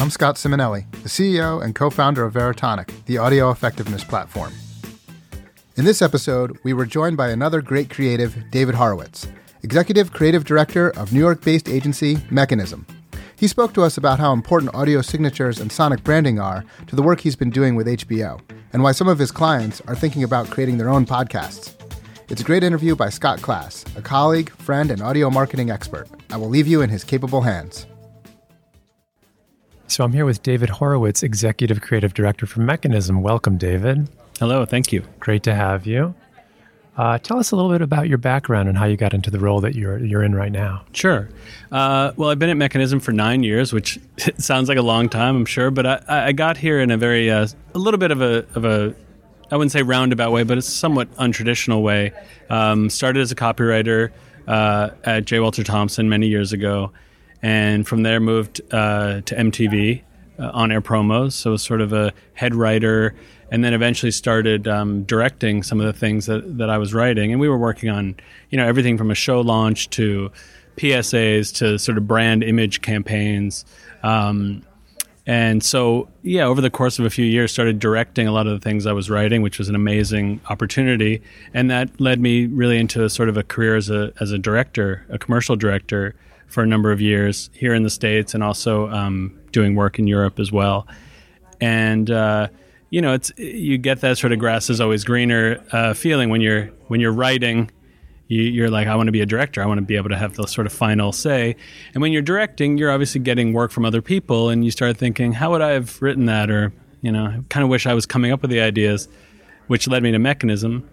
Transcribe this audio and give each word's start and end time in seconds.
I'm 0.00 0.08
Scott 0.08 0.36
Simonelli, 0.36 0.90
the 1.02 1.10
CEO 1.10 1.62
and 1.62 1.74
co 1.74 1.90
founder 1.90 2.24
of 2.24 2.32
Veritonic, 2.32 3.04
the 3.04 3.18
audio 3.18 3.50
effectiveness 3.50 4.02
platform. 4.02 4.50
In 5.76 5.84
this 5.84 6.00
episode, 6.00 6.58
we 6.64 6.72
were 6.72 6.86
joined 6.86 7.18
by 7.18 7.28
another 7.28 7.60
great 7.60 7.90
creative, 7.90 8.50
David 8.50 8.76
Horowitz, 8.76 9.28
Executive 9.62 10.10
Creative 10.10 10.42
Director 10.42 10.88
of 10.96 11.12
New 11.12 11.18
York 11.18 11.44
based 11.44 11.68
agency 11.68 12.16
Mekanism. 12.30 12.86
He 13.36 13.46
spoke 13.46 13.74
to 13.74 13.82
us 13.82 13.98
about 13.98 14.18
how 14.18 14.32
important 14.32 14.74
audio 14.74 15.02
signatures 15.02 15.60
and 15.60 15.70
sonic 15.70 16.02
branding 16.02 16.40
are 16.40 16.64
to 16.86 16.96
the 16.96 17.02
work 17.02 17.20
he's 17.20 17.36
been 17.36 17.50
doing 17.50 17.74
with 17.74 17.86
HBO, 17.86 18.40
and 18.72 18.82
why 18.82 18.92
some 18.92 19.06
of 19.06 19.18
his 19.18 19.30
clients 19.30 19.82
are 19.82 19.94
thinking 19.94 20.24
about 20.24 20.48
creating 20.48 20.78
their 20.78 20.88
own 20.88 21.04
podcasts. 21.04 21.74
It's 22.30 22.40
a 22.40 22.44
great 22.44 22.64
interview 22.64 22.96
by 22.96 23.10
Scott 23.10 23.40
Klass, 23.40 23.84
a 23.98 24.00
colleague, 24.00 24.48
friend, 24.48 24.90
and 24.90 25.02
audio 25.02 25.28
marketing 25.28 25.70
expert. 25.70 26.08
I 26.30 26.38
will 26.38 26.48
leave 26.48 26.66
you 26.66 26.80
in 26.80 26.88
his 26.88 27.04
capable 27.04 27.42
hands. 27.42 27.86
So 29.90 30.04
I'm 30.04 30.12
here 30.12 30.24
with 30.24 30.44
David 30.44 30.70
Horowitz, 30.70 31.24
Executive 31.24 31.80
Creative 31.80 32.14
Director 32.14 32.46
for 32.46 32.60
Mekanism. 32.60 33.22
Welcome, 33.22 33.58
David. 33.58 34.08
Hello, 34.38 34.64
thank 34.64 34.92
you. 34.92 35.02
Great 35.18 35.42
to 35.42 35.52
have 35.52 35.84
you. 35.84 36.14
Uh, 36.96 37.18
tell 37.18 37.40
us 37.40 37.50
a 37.50 37.56
little 37.56 37.72
bit 37.72 37.82
about 37.82 38.08
your 38.08 38.16
background 38.16 38.68
and 38.68 38.78
how 38.78 38.84
you 38.84 38.96
got 38.96 39.12
into 39.14 39.32
the 39.32 39.40
role 39.40 39.60
that 39.62 39.74
you're 39.74 39.98
you're 39.98 40.22
in 40.22 40.32
right 40.32 40.52
now. 40.52 40.84
Sure. 40.92 41.28
Uh, 41.72 42.12
well, 42.14 42.30
I've 42.30 42.38
been 42.38 42.50
at 42.50 42.56
Mekanism 42.70 43.02
for 43.02 43.10
nine 43.10 43.42
years, 43.42 43.72
which 43.72 43.98
sounds 44.38 44.68
like 44.68 44.78
a 44.78 44.82
long 44.82 45.08
time, 45.08 45.34
I'm 45.34 45.44
sure, 45.44 45.72
but 45.72 45.84
I, 45.84 46.28
I 46.28 46.32
got 46.32 46.56
here 46.56 46.78
in 46.78 46.92
a 46.92 46.96
very 46.96 47.28
uh, 47.28 47.48
a 47.74 47.78
little 47.78 47.98
bit 47.98 48.12
of 48.12 48.22
a 48.22 48.46
of 48.54 48.64
a 48.64 48.94
I 49.50 49.56
wouldn't 49.56 49.72
say 49.72 49.82
roundabout 49.82 50.30
way, 50.30 50.44
but 50.44 50.56
a 50.56 50.62
somewhat 50.62 51.12
untraditional 51.16 51.82
way. 51.82 52.12
Um, 52.48 52.90
started 52.90 53.22
as 53.22 53.32
a 53.32 53.36
copywriter 53.36 54.12
uh, 54.46 54.90
at 55.02 55.24
J. 55.24 55.40
Walter 55.40 55.64
Thompson 55.64 56.08
many 56.08 56.28
years 56.28 56.52
ago 56.52 56.92
and 57.42 57.86
from 57.86 58.02
there 58.02 58.20
moved 58.20 58.60
uh, 58.72 59.20
to 59.22 59.34
MTV 59.34 60.02
uh, 60.38 60.50
on 60.52 60.72
air 60.72 60.80
promos. 60.80 61.32
So 61.32 61.52
was 61.52 61.62
sort 61.62 61.80
of 61.80 61.92
a 61.92 62.12
head 62.34 62.54
writer, 62.54 63.14
and 63.50 63.64
then 63.64 63.74
eventually 63.74 64.12
started 64.12 64.68
um, 64.68 65.04
directing 65.04 65.62
some 65.62 65.80
of 65.80 65.86
the 65.86 65.92
things 65.92 66.26
that, 66.26 66.58
that 66.58 66.70
I 66.70 66.78
was 66.78 66.94
writing. 66.94 67.32
And 67.32 67.40
we 67.40 67.48
were 67.48 67.58
working 67.58 67.90
on 67.90 68.16
you 68.50 68.58
know 68.58 68.66
everything 68.66 68.98
from 68.98 69.10
a 69.10 69.14
show 69.14 69.40
launch 69.40 69.90
to 69.90 70.30
PSAs 70.76 71.54
to 71.56 71.78
sort 71.78 71.98
of 71.98 72.06
brand 72.06 72.42
image 72.42 72.80
campaigns. 72.80 73.64
Um, 74.02 74.62
and 75.26 75.62
so, 75.62 76.08
yeah, 76.22 76.44
over 76.44 76.60
the 76.60 76.70
course 76.70 76.98
of 76.98 77.04
a 77.04 77.10
few 77.10 77.24
years, 77.24 77.52
started 77.52 77.78
directing 77.78 78.26
a 78.26 78.32
lot 78.32 78.46
of 78.46 78.52
the 78.52 78.58
things 78.58 78.86
I 78.86 78.92
was 78.92 79.10
writing, 79.10 79.42
which 79.42 79.58
was 79.58 79.68
an 79.68 79.74
amazing 79.74 80.40
opportunity. 80.48 81.22
And 81.52 81.70
that 81.70 82.00
led 82.00 82.18
me 82.18 82.46
really 82.46 82.78
into 82.78 83.08
sort 83.08 83.28
of 83.28 83.36
a 83.36 83.42
career 83.42 83.76
as 83.76 83.90
a 83.90 84.12
as 84.20 84.32
a 84.32 84.38
director, 84.38 85.04
a 85.08 85.18
commercial 85.18 85.54
director, 85.54 86.14
for 86.50 86.62
a 86.62 86.66
number 86.66 86.92
of 86.92 87.00
years 87.00 87.48
here 87.54 87.74
in 87.74 87.82
the 87.82 87.90
states 87.90 88.34
and 88.34 88.42
also 88.42 88.88
um, 88.90 89.38
doing 89.52 89.74
work 89.74 89.98
in 89.98 90.06
Europe 90.06 90.38
as 90.38 90.52
well. 90.52 90.86
And 91.60 92.10
uh, 92.10 92.48
you 92.90 93.00
know, 93.00 93.14
it's 93.14 93.32
you 93.36 93.78
get 93.78 94.00
that 94.00 94.18
sort 94.18 94.32
of 94.32 94.38
grass 94.38 94.68
is 94.68 94.80
always 94.80 95.04
greener 95.04 95.64
uh, 95.72 95.94
feeling 95.94 96.28
when 96.28 96.40
you're 96.40 96.66
when 96.88 97.00
you're 97.00 97.12
writing. 97.12 97.70
You, 98.32 98.64
are 98.64 98.70
like, 98.70 98.86
I 98.86 98.94
want 98.94 99.08
to 99.08 99.12
be 99.12 99.22
a 99.22 99.26
director. 99.26 99.60
I 99.60 99.66
want 99.66 99.78
to 99.78 99.82
be 99.82 99.96
able 99.96 100.10
to 100.10 100.16
have 100.16 100.36
the 100.36 100.46
sort 100.46 100.64
of 100.68 100.72
final 100.72 101.10
say. 101.10 101.56
And 101.94 102.00
when 102.00 102.12
you're 102.12 102.22
directing, 102.22 102.78
you're 102.78 102.92
obviously 102.92 103.20
getting 103.20 103.52
work 103.52 103.72
from 103.72 103.84
other 103.84 104.00
people, 104.00 104.50
and 104.50 104.64
you 104.64 104.70
start 104.70 104.96
thinking, 104.96 105.32
how 105.32 105.50
would 105.50 105.60
I 105.60 105.70
have 105.70 106.00
written 106.00 106.26
that? 106.26 106.48
Or 106.48 106.72
you 107.02 107.10
know, 107.10 107.26
I 107.26 107.40
kind 107.48 107.64
of 107.64 107.70
wish 107.70 107.86
I 107.86 107.94
was 107.94 108.06
coming 108.06 108.30
up 108.30 108.42
with 108.42 108.52
the 108.52 108.60
ideas, 108.60 109.08
which 109.66 109.88
led 109.88 110.04
me 110.04 110.12
to 110.12 110.18
Mekanism. 110.18 110.84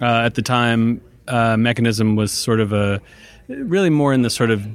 Uh, 0.00 0.22
at 0.24 0.36
the 0.36 0.42
time, 0.42 1.02
uh, 1.28 1.56
Mekanism 1.56 2.16
was 2.16 2.32
sort 2.32 2.60
of 2.60 2.72
a 2.72 3.00
really 3.48 3.90
more 3.90 4.12
in 4.12 4.22
the 4.22 4.30
sort 4.30 4.50
of 4.50 4.66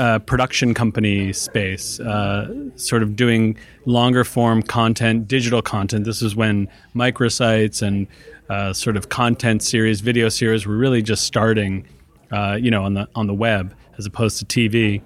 uh, 0.00 0.18
production 0.20 0.72
company 0.72 1.32
space, 1.32 2.00
uh, 2.00 2.70
sort 2.76 3.02
of 3.02 3.16
doing 3.16 3.56
longer 3.84 4.24
form 4.24 4.62
content, 4.62 5.28
digital 5.28 5.60
content. 5.60 6.04
This 6.06 6.22
is 6.22 6.34
when 6.34 6.68
microsites 6.94 7.82
and 7.82 8.06
uh, 8.48 8.72
sort 8.72 8.96
of 8.96 9.10
content 9.10 9.62
series, 9.62 10.00
video 10.00 10.30
series 10.30 10.66
were 10.66 10.76
really 10.76 11.02
just 11.02 11.24
starting, 11.24 11.86
uh, 12.32 12.56
you 12.58 12.70
know, 12.70 12.84
on 12.84 12.94
the 12.94 13.08
on 13.14 13.26
the 13.26 13.34
web 13.34 13.74
as 13.98 14.06
opposed 14.06 14.38
to 14.38 14.46
TV. 14.46 15.02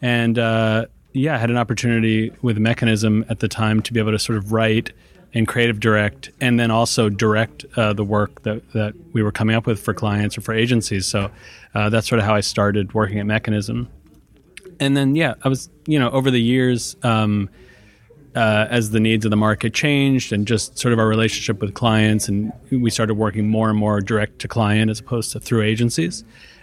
And 0.00 0.38
uh, 0.38 0.86
yeah, 1.12 1.34
I 1.34 1.38
had 1.38 1.50
an 1.50 1.56
opportunity 1.56 2.30
with 2.40 2.56
Mekanism 2.58 3.28
at 3.28 3.40
the 3.40 3.48
time 3.48 3.82
to 3.82 3.92
be 3.92 3.98
able 3.98 4.12
to 4.12 4.18
sort 4.18 4.38
of 4.38 4.52
write 4.52 4.92
and 5.34 5.46
creative 5.46 5.78
direct, 5.78 6.30
and 6.40 6.58
then 6.58 6.70
also 6.70 7.08
direct 7.08 7.64
uh, 7.76 7.92
the 7.92 8.04
work 8.04 8.42
that, 8.42 8.72
that 8.72 8.94
we 9.12 9.22
were 9.22 9.30
coming 9.30 9.54
up 9.54 9.66
with 9.66 9.80
for 9.80 9.94
clients 9.94 10.36
or 10.36 10.40
for 10.40 10.52
agencies. 10.54 11.06
So 11.06 11.30
that's 11.72 12.08
sort 12.08 12.18
of 12.18 12.24
how 12.24 12.34
I 12.34 12.40
started 12.40 12.94
working 12.94 13.18
at 13.18 13.26
Mekanism 13.26 13.88
and 14.80 14.96
then 14.96 15.14
yeah, 15.14 15.34
I 15.42 15.48
was 15.48 15.70
you 15.86 15.98
know 15.98 16.10
over 16.10 16.30
the 16.30 16.42
years. 16.42 16.96
Um, 17.02 17.50
uh, 18.36 18.66
as 18.70 18.90
the 18.90 19.00
needs 19.00 19.24
of 19.24 19.30
the 19.30 19.36
market 19.36 19.74
changed 19.74 20.32
and 20.32 20.46
just 20.46 20.78
sort 20.78 20.92
of 20.92 20.98
our 20.98 21.08
relationship 21.08 21.60
with 21.60 21.74
clients 21.74 22.28
and 22.28 22.52
we 22.70 22.88
started 22.88 23.14
working 23.14 23.48
more 23.48 23.68
and 23.68 23.76
more 23.76 24.00
direct 24.00 24.38
to 24.38 24.46
client 24.46 24.88
as 24.88 25.00
opposed 25.00 25.32
to 25.32 25.40
through 25.40 25.62
agencies 25.62 26.22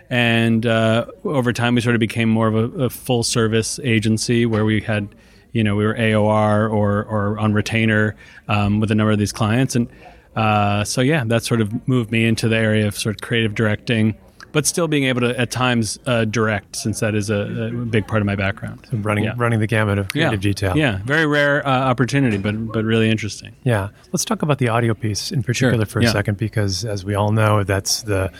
and 0.10 0.66
uh, 0.66 1.06
over 1.26 1.52
time 1.52 1.76
we 1.76 1.82
sort 1.82 1.94
of 1.94 2.00
became 2.00 2.30
more 2.30 2.48
of 2.48 2.56
a, 2.56 2.84
a, 2.86 2.90
full 2.90 3.22
service 3.22 3.80
agency 3.84 4.46
where 4.46 4.64
we 4.64 4.80
had 4.80 5.10
you 5.52 5.62
know 5.62 5.76
we 5.76 5.86
were 5.86 5.96
aor 5.96 6.72
or, 6.72 7.04
or 7.04 7.38
on 7.38 7.54
retainer 7.54 8.16
um, 8.48 8.80
with 8.80 8.90
a 8.90 8.96
number 8.96 9.12
of 9.12 9.20
these 9.20 9.34
clients 9.34 9.76
and 9.76 9.90
uh, 10.38 10.86
so 10.86 11.02
yeah 11.02 11.26
that 11.26 11.44
sort 11.44 11.60
of 11.60 11.86
moved 11.88 12.12
me 12.12 12.26
into 12.26 12.48
the 12.48 12.56
area 12.56 12.88
of 12.88 12.98
sort 12.98 13.14
of 13.16 13.22
creative 13.22 13.54
directing 13.54 14.16
but 14.58 14.66
still 14.66 14.88
being 14.88 15.04
able 15.04 15.22
to 15.22 15.40
at 15.40 15.52
times 15.52 16.00
uh, 16.08 16.26
direct, 16.26 16.76
since 16.76 17.00
that 17.00 17.14
is 17.14 17.30
a, 17.30 17.68
a, 17.68 17.70
big 17.70 18.08
part 18.08 18.24
of 18.24 18.26
my 18.26 18.36
background. 18.36 18.88
So 18.90 18.98
running 18.98 19.26
yeah. 19.26 19.36
running 19.38 19.60
the 19.60 19.68
gamut 19.68 20.00
of 20.00 20.10
creative 20.10 20.44
yeah. 20.44 20.50
detail. 20.50 20.76
Yeah, 20.76 21.00
very 21.06 21.28
rare 21.28 21.64
uh, 21.64 21.70
opportunity, 21.70 22.38
but 22.38 22.72
but 22.72 22.84
really 22.84 23.12
interesting. 23.12 23.56
Yeah, 23.64 23.90
let's 24.12 24.26
talk 24.26 24.42
about 24.42 24.58
the 24.58 24.70
audio 24.70 24.96
piece 24.96 25.32
in 25.32 25.44
particular 25.44 25.86
sure. 25.86 25.86
for 25.86 26.00
a 26.00 26.06
yeah. 26.06 26.12
second, 26.12 26.40
because 26.40 26.86
as 26.86 27.06
we 27.06 27.14
all 27.14 27.32
know, 27.32 27.64
that's 27.64 28.02
the 28.02 28.32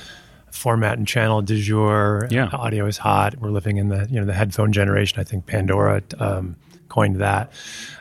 format 0.50 0.98
and 0.98 1.08
channel 1.08 1.44
du 1.44 1.62
jour. 1.62 2.28
Yeah. 2.32 2.50
audio 2.52 2.88
is 2.88 2.98
hot. 2.98 3.36
We're 3.38 3.52
living 3.52 3.78
in 3.78 3.90
the 3.90 4.08
you 4.10 4.20
know 4.20 4.26
the 4.26 4.34
headphone 4.34 4.74
generation. 4.74 5.20
I 5.20 5.24
think 5.24 5.46
Pandora. 5.46 6.02
Um, 6.18 6.56
coined 6.90 7.18
that. 7.18 7.52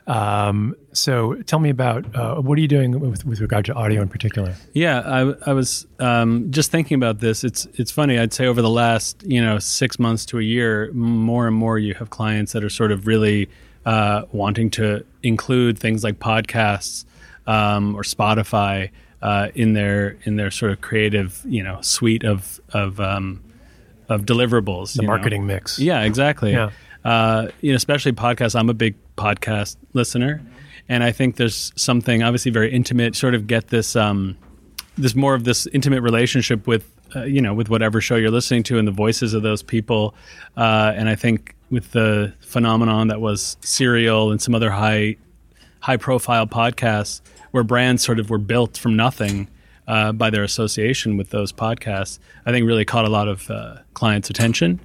Um, 0.06 0.76
so 0.92 1.34
tell 1.42 1.58
me 1.58 1.70
about 1.70 2.14
uh, 2.14 2.36
what 2.36 2.56
are 2.58 2.60
you 2.60 2.68
doing 2.68 2.98
with, 3.00 3.24
with, 3.26 3.40
regard 3.40 3.64
to 3.66 3.74
audio 3.74 4.02
in 4.02 4.08
particular? 4.08 4.54
Yeah, 4.72 5.00
I, 5.00 5.50
I 5.50 5.52
was 5.52 5.86
um, 5.98 6.50
just 6.50 6.70
thinking 6.70 6.94
about 6.94 7.20
this. 7.20 7.44
It's 7.44 7.66
it's 7.74 7.90
funny. 7.90 8.18
I'd 8.18 8.32
say 8.32 8.46
over 8.46 8.62
the 8.62 8.70
last 8.70 9.22
you 9.24 9.40
know 9.40 9.58
six 9.58 9.98
months 9.98 10.24
to 10.26 10.38
a 10.38 10.42
year, 10.42 10.90
more 10.92 11.46
and 11.46 11.56
more 11.56 11.78
you 11.78 11.94
have 11.94 12.10
clients 12.10 12.52
that 12.52 12.62
are 12.62 12.70
sort 12.70 12.92
of 12.92 13.06
really 13.06 13.48
uh, 13.84 14.22
wanting 14.32 14.70
to 14.70 15.04
include 15.22 15.78
things 15.78 16.04
like 16.04 16.18
podcasts 16.18 17.04
um, 17.46 17.94
or 17.94 18.02
Spotify 18.02 18.90
uh, 19.22 19.48
in 19.54 19.72
their 19.72 20.16
in 20.22 20.36
their 20.36 20.50
sort 20.50 20.72
of 20.72 20.80
creative 20.80 21.42
you 21.44 21.62
know 21.62 21.80
suite 21.80 22.24
of 22.24 22.60
of 22.70 23.00
um, 23.00 23.42
of 24.08 24.22
deliverables. 24.22 24.94
The 24.94 25.02
marketing 25.02 25.46
know. 25.46 25.54
mix. 25.54 25.78
Yeah, 25.80 26.02
exactly. 26.02 26.52
Yeah 26.52 26.70
uh, 27.06 27.48
you 27.60 27.70
know, 27.70 27.76
especially 27.76 28.12
podcasts. 28.12 28.58
I'm 28.58 28.68
a 28.68 28.74
big 28.74 28.96
podcast 29.16 29.76
listener, 29.92 30.42
and 30.88 31.04
I 31.04 31.12
think 31.12 31.36
there's 31.36 31.72
something 31.76 32.24
obviously 32.24 32.50
very 32.50 32.72
intimate. 32.72 33.14
Sort 33.14 33.36
of 33.36 33.46
get 33.46 33.68
this 33.68 33.94
um, 33.94 34.36
this 34.98 35.14
more 35.14 35.34
of 35.34 35.44
this 35.44 35.68
intimate 35.68 36.00
relationship 36.00 36.66
with 36.66 36.90
uh, 37.14 37.22
you 37.22 37.40
know 37.40 37.54
with 37.54 37.68
whatever 37.68 38.00
show 38.00 38.16
you're 38.16 38.32
listening 38.32 38.64
to 38.64 38.78
and 38.78 38.88
the 38.88 38.92
voices 38.92 39.34
of 39.34 39.44
those 39.44 39.62
people. 39.62 40.16
Uh, 40.56 40.92
and 40.96 41.08
I 41.08 41.14
think 41.14 41.54
with 41.70 41.92
the 41.92 42.34
phenomenon 42.40 43.06
that 43.06 43.20
was 43.20 43.56
Serial 43.60 44.32
and 44.32 44.42
some 44.42 44.52
other 44.56 44.70
high 44.70 45.16
high 45.78 45.98
profile 45.98 46.48
podcasts 46.48 47.20
where 47.52 47.62
brands 47.62 48.02
sort 48.02 48.18
of 48.18 48.30
were 48.30 48.38
built 48.38 48.76
from 48.76 48.96
nothing. 48.96 49.48
Uh, 49.88 50.10
by 50.10 50.30
their 50.30 50.42
association 50.42 51.16
with 51.16 51.30
those 51.30 51.52
podcasts, 51.52 52.18
I 52.44 52.50
think 52.50 52.66
really 52.66 52.84
caught 52.84 53.04
a 53.04 53.08
lot 53.08 53.28
of 53.28 53.48
uh, 53.48 53.76
clients' 53.94 54.28
attention. 54.28 54.80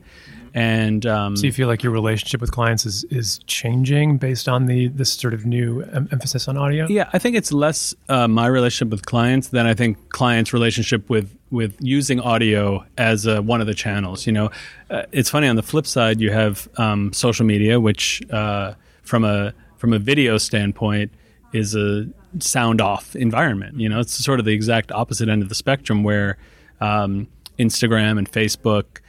And 0.54 1.06
um, 1.06 1.38
so 1.38 1.46
you 1.46 1.54
feel 1.54 1.68
like 1.68 1.82
your 1.82 1.94
relationship 1.94 2.42
with 2.42 2.52
clients 2.52 2.86
is 2.86 3.06
is 3.06 3.40
changing 3.48 4.18
based 4.18 4.50
on 4.50 4.66
the 4.66 4.90
this 4.90 5.12
sort 5.12 5.34
of 5.34 5.46
new 5.46 5.82
em- 5.82 6.10
emphasis 6.12 6.48
on 6.48 6.58
audio. 6.58 6.88
Yeah, 6.88 7.10
I 7.14 7.20
think 7.20 7.36
it's 7.36 7.54
less 7.54 7.96
uh, 8.10 8.28
my 8.28 8.48
relationship 8.48 8.92
with 8.92 9.06
clients 9.06 9.50
than 9.50 9.66
I 9.66 9.74
think 9.74 10.10
clients' 10.10 10.52
relationship 10.52 11.10
with 11.10 11.38
with 11.52 11.78
using 11.80 12.20
audio 12.20 12.86
as 12.98 13.28
uh, 13.28 13.42
one 13.42 13.62
of 13.62 13.68
the 13.68 13.74
channels. 13.74 14.26
You 14.26 14.34
know, 14.34 14.52
uh, 14.90 15.04
it's 15.12 15.30
funny 15.30 15.48
on 15.48 15.56
the 15.56 15.64
flip 15.64 15.88
side, 15.88 16.20
you 16.20 16.32
have 16.32 16.68
um, 16.78 17.14
social 17.14 17.46
media, 17.46 17.80
which 17.80 18.22
uh, 18.32 18.74
from 19.04 19.24
a 19.24 19.54
from 19.78 19.94
a 19.94 20.00
video 20.00 20.38
standpoint 20.38 21.12
is 21.54 21.76
a 21.76 22.08
sound 22.40 22.82
off 22.82 23.16
environment. 23.16 23.80
You 23.80 23.90
know, 23.90 24.00
it's 24.00 24.14
sort 24.14 24.40
of 24.40 24.46
the 24.46 24.54
exact 24.54 24.92
opposite 24.92 25.30
end 25.30 25.44
of 25.44 25.50
the 25.50 25.56
spectrum 25.56 26.04
where 26.04 26.38
um, 26.80 27.28
Instagram 27.60 28.18
and 28.18 28.32
Facebook, 28.32 29.00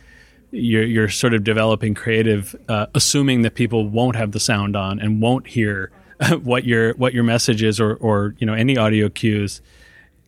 you're, 0.52 0.84
you're 0.84 1.08
sort 1.08 1.34
of 1.34 1.42
developing 1.42 1.94
creative, 1.94 2.54
uh, 2.68 2.86
assuming 2.94 3.42
that 3.42 3.54
people 3.54 3.88
won't 3.88 4.16
have 4.16 4.32
the 4.32 4.40
sound 4.40 4.76
on 4.76 5.00
and 5.00 5.20
won't 5.20 5.46
hear 5.48 5.90
what 6.42 6.64
your 6.64 6.94
what 6.94 7.12
your 7.14 7.24
message 7.24 7.62
is 7.62 7.80
or 7.80 7.94
or 7.96 8.34
you 8.38 8.46
know 8.46 8.54
any 8.54 8.76
audio 8.76 9.08
cues, 9.08 9.60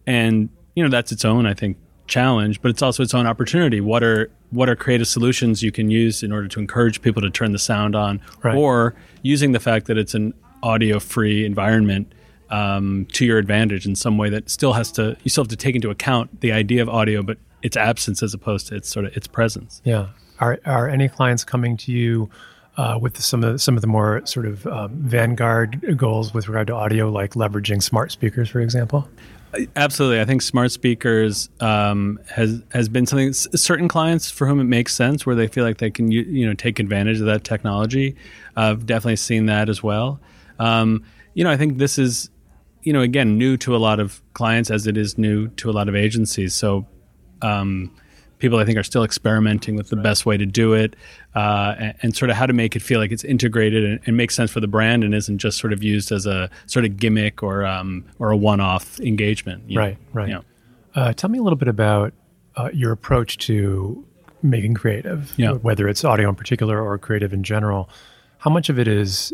and 0.06 0.49
you 0.75 0.82
know 0.82 0.91
that's 0.91 1.12
its 1.12 1.25
own 1.25 1.47
I 1.47 1.55
think 1.55 1.76
challenge, 2.06 2.61
but 2.61 2.71
it's 2.71 2.82
also 2.82 3.03
its 3.03 3.15
own 3.15 3.26
opportunity. 3.26 3.81
What 3.81 4.03
are 4.03 4.31
what 4.50 4.69
are 4.69 4.76
creative 4.76 5.06
solutions 5.09 5.62
you 5.62 5.71
can 5.73 5.91
use 5.91 6.23
in 6.23 6.32
order 6.32 6.49
to 6.49 6.61
encourage 6.61 7.03
people 7.03 7.23
to 7.23 7.31
turn 7.31 7.53
the 7.53 7.59
sound 7.59 7.94
on, 7.97 8.21
Right. 8.43 8.56
or 8.56 8.94
using 9.23 9.53
the 9.53 9.61
fact 9.61 9.87
that 9.87 9.99
it's 9.99 10.15
an 10.15 10.32
audio 10.62 10.99
free 11.00 11.44
environment 11.44 12.12
um, 12.50 13.06
to 13.12 13.25
your 13.25 13.38
advantage 13.38 13.85
in 13.87 13.97
some 13.97 14.17
way 14.17 14.31
that 14.31 14.49
still 14.50 14.73
has 14.75 14.91
to 14.93 15.17
you 15.23 15.29
still 15.31 15.44
have 15.44 15.49
to 15.49 15.56
take 15.56 15.75
into 15.75 15.91
account 15.91 16.41
the 16.41 16.53
idea 16.53 16.82
of 16.82 16.88
audio, 16.88 17.23
but 17.23 17.38
its 17.64 17.76
absence 17.76 18.22
as 18.22 18.34
opposed 18.34 18.69
to 18.69 18.76
its 18.76 18.88
sort 18.88 19.06
of 19.06 19.16
its 19.16 19.26
presence. 19.26 19.81
Yeah. 19.84 20.08
Are 20.38 20.61
are 20.64 20.88
any 20.88 21.08
clients 21.08 21.43
coming 21.43 21.76
to 21.78 21.90
you 21.90 22.31
uh, 22.76 22.99
with 23.00 23.20
some 23.20 23.43
of 23.43 23.52
the, 23.52 23.58
some 23.58 23.76
of 23.76 23.81
the 23.81 23.87
more 23.87 24.25
sort 24.26 24.46
of 24.46 24.66
um, 24.66 24.90
vanguard 24.96 25.96
goals 25.96 26.34
with 26.34 26.46
regard 26.49 26.66
to 26.69 26.75
audio, 26.75 27.11
like 27.11 27.34
leveraging 27.34 27.82
smart 27.82 28.12
speakers, 28.12 28.50
for 28.50 28.61
example? 28.61 29.08
Absolutely, 29.76 30.20
I 30.20 30.25
think 30.25 30.43
smart 30.43 30.72
speakers 30.72 31.49
um, 31.61 32.19
has 32.28 32.62
has 32.72 32.88
been 32.88 33.06
something. 33.06 33.32
Certain 33.32 33.88
clients 33.88 34.28
for 34.31 34.46
whom 34.46 34.61
it 34.61 34.64
makes 34.64 34.94
sense, 34.94 35.25
where 35.25 35.37
they 35.37 35.46
feel 35.46 35.64
like 35.64 35.78
they 35.78 35.90
can 35.90 36.11
you, 36.11 36.22
you 36.22 36.46
know 36.46 36.55
take 36.55 36.81
advantage 36.81 37.20
of 37.20 37.26
that 37.26 37.44
technology. 37.44 38.16
I've 38.56 38.84
definitely 38.84 39.16
seen 39.16 39.46
that 39.46 39.69
as 39.69 39.82
well. 39.82 40.20
Um, 40.58 41.05
you 41.34 41.44
know, 41.44 41.50
I 41.50 41.56
think 41.56 41.78
this 41.78 41.99
is 41.99 42.31
you 42.82 42.93
know 42.93 43.00
again 43.00 43.38
new 43.38 43.56
to 43.58 43.76
a 43.76 43.78
lot 43.78 44.00
of 44.00 44.20
clients 44.34 44.72
as 44.72 44.88
it 44.88 44.96
is 44.96 45.16
new 45.16 45.49
to 45.49 45.70
a 45.70 45.72
lot 45.72 45.88
of 45.88 45.94
agencies. 45.94 46.52
So 46.52 46.84
um, 47.44 47.91
people 48.38 48.58
I 48.58 48.64
think 48.64 48.76
are 48.79 48.82
still 48.82 49.05
experimenting 49.05 49.76
with 49.76 49.88
the 49.88 49.96
best 49.96 50.26
way 50.26 50.37
to 50.37 50.44
do 50.46 50.75
it 50.75 50.96
uh, 51.35 51.75
and, 51.79 51.94
and 52.02 52.17
sort 52.17 52.31
of 52.31 52.37
how 52.37 52.46
to 52.46 52.52
make 52.52 52.76
it 52.76 52.82
feel 52.82 52.99
like 53.00 53.11
it's 53.12 53.25
integrated 53.25 53.85
and, 53.85 54.00
and 54.06 54.17
makes 54.17 54.35
sense 54.35 54.50
for 54.50 54.61
the 54.61 54.67
brand 54.67 55.05
and 55.05 55.14
isn't 55.14 55.38
just 55.38 55.58
sort 55.58 55.73
of 55.73 55.82
used 55.82 56.12
as 56.12 56.26
a 56.26 56.50
sort 56.67 56.85
of 56.85 56.96
gimmick 56.96 57.43
or 57.43 57.64
um, 57.64 58.05
or 58.19 58.31
a 58.32 58.37
one-off 58.37 58.99
engagement. 59.00 59.62
you 59.69 59.76
know? 59.76 59.81
Right, 59.82 59.99
right. 60.12 60.29
You 60.29 60.35
know. 60.35 60.44
Uh, 60.94 61.12
tell 61.12 61.31
me 61.31 61.38
a 61.38 61.43
little 61.43 61.56
bit 61.56 61.69
about 61.69 62.12
uh, 62.56 62.70
your 62.73 62.93
approach 62.93 63.38
to 63.38 64.05
making 64.43 64.75
creative, 64.75 65.32
Yeah. 65.37 65.52
whether 65.52 65.88
it's 65.88 66.05
audio 66.05 66.29
in 66.29 66.35
particular 66.35 66.81
or 66.81 66.99
creative 66.99 67.32
in 67.32 67.43
general. 67.44 67.88
How 68.38 68.50
much 68.50 68.69
of 68.69 68.79
it 68.79 68.87
is 68.87 69.32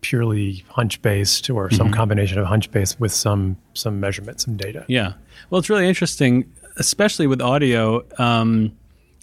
purely 0.00 0.64
hunch 0.68 1.00
based 1.02 1.50
or 1.50 1.66
Mm-hmm. 1.68 1.76
some 1.76 1.90
combination 1.92 2.38
of 2.38 2.46
hunch 2.46 2.70
based 2.70 2.98
with 3.00 3.12
some 3.12 3.56
some 3.74 4.00
measurement, 4.00 4.40
some 4.40 4.56
data? 4.56 4.84
Yeah. 4.88 5.12
Well, 5.50 5.58
it's 5.58 5.68
really 5.68 5.86
interesting, 5.88 6.50
especially 6.76 7.26
with 7.26 7.40
audio. 7.40 8.04
Um, 8.18 8.76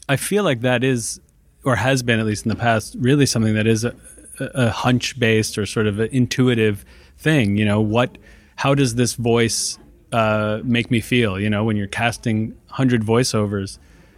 I 0.10 0.16
feel 0.16 0.44
like 0.44 0.62
that 0.62 0.84
is, 0.84 1.20
or 1.64 1.76
has 1.76 2.04
been 2.04 2.20
at 2.20 2.26
least 2.26 2.46
in 2.46 2.50
the 2.50 2.56
past, 2.56 2.96
really 3.00 3.26
something 3.26 3.54
that 3.54 3.68
is 3.68 3.84
a, 3.84 3.96
a 4.40 4.70
hunch 4.70 5.18
based 5.20 5.58
or 5.58 5.66
sort 5.66 5.88
of 5.88 6.00
an 6.00 6.10
intuitive 6.12 6.84
thing. 7.18 7.58
You 7.58 7.66
know, 7.66 7.82
what, 7.82 8.18
how 8.56 8.76
does 8.76 8.96
this 8.96 9.14
voice 9.14 9.78
uh, 10.12 10.60
make 10.64 10.92
me 10.92 11.00
feel? 11.00 11.40
You 11.40 11.50
know, 11.50 11.64
when 11.64 11.78
you're 11.78 11.88
casting 11.88 12.50
100 12.68 13.02
voiceovers, 13.02 13.78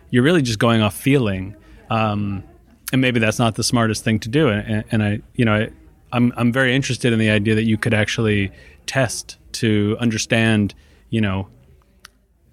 you're 0.10 0.24
really 0.24 0.42
just 0.42 0.60
going 0.60 0.82
off 0.82 0.96
feeling. 0.96 1.56
Um, 1.90 2.44
and 2.92 3.02
maybe 3.02 3.20
that's 3.20 3.40
not 3.40 3.56
the 3.56 3.64
smartest 3.64 4.04
thing 4.04 4.20
to 4.20 4.30
do. 4.30 4.50
And, 4.50 4.84
and 4.92 5.04
I, 5.04 5.22
you 5.36 5.46
know, 5.46 5.54
I, 5.54 5.70
I'm 6.12 6.32
I'm 6.38 6.52
very 6.52 6.74
interested 6.74 7.12
in 7.12 7.20
the 7.20 7.30
idea 7.30 7.56
that 7.56 7.66
you 7.66 7.78
could 7.78 7.94
actually 7.94 8.52
test 8.86 9.38
to 9.54 9.98
understand, 10.00 10.74
you 11.10 11.20
know, 11.20 11.50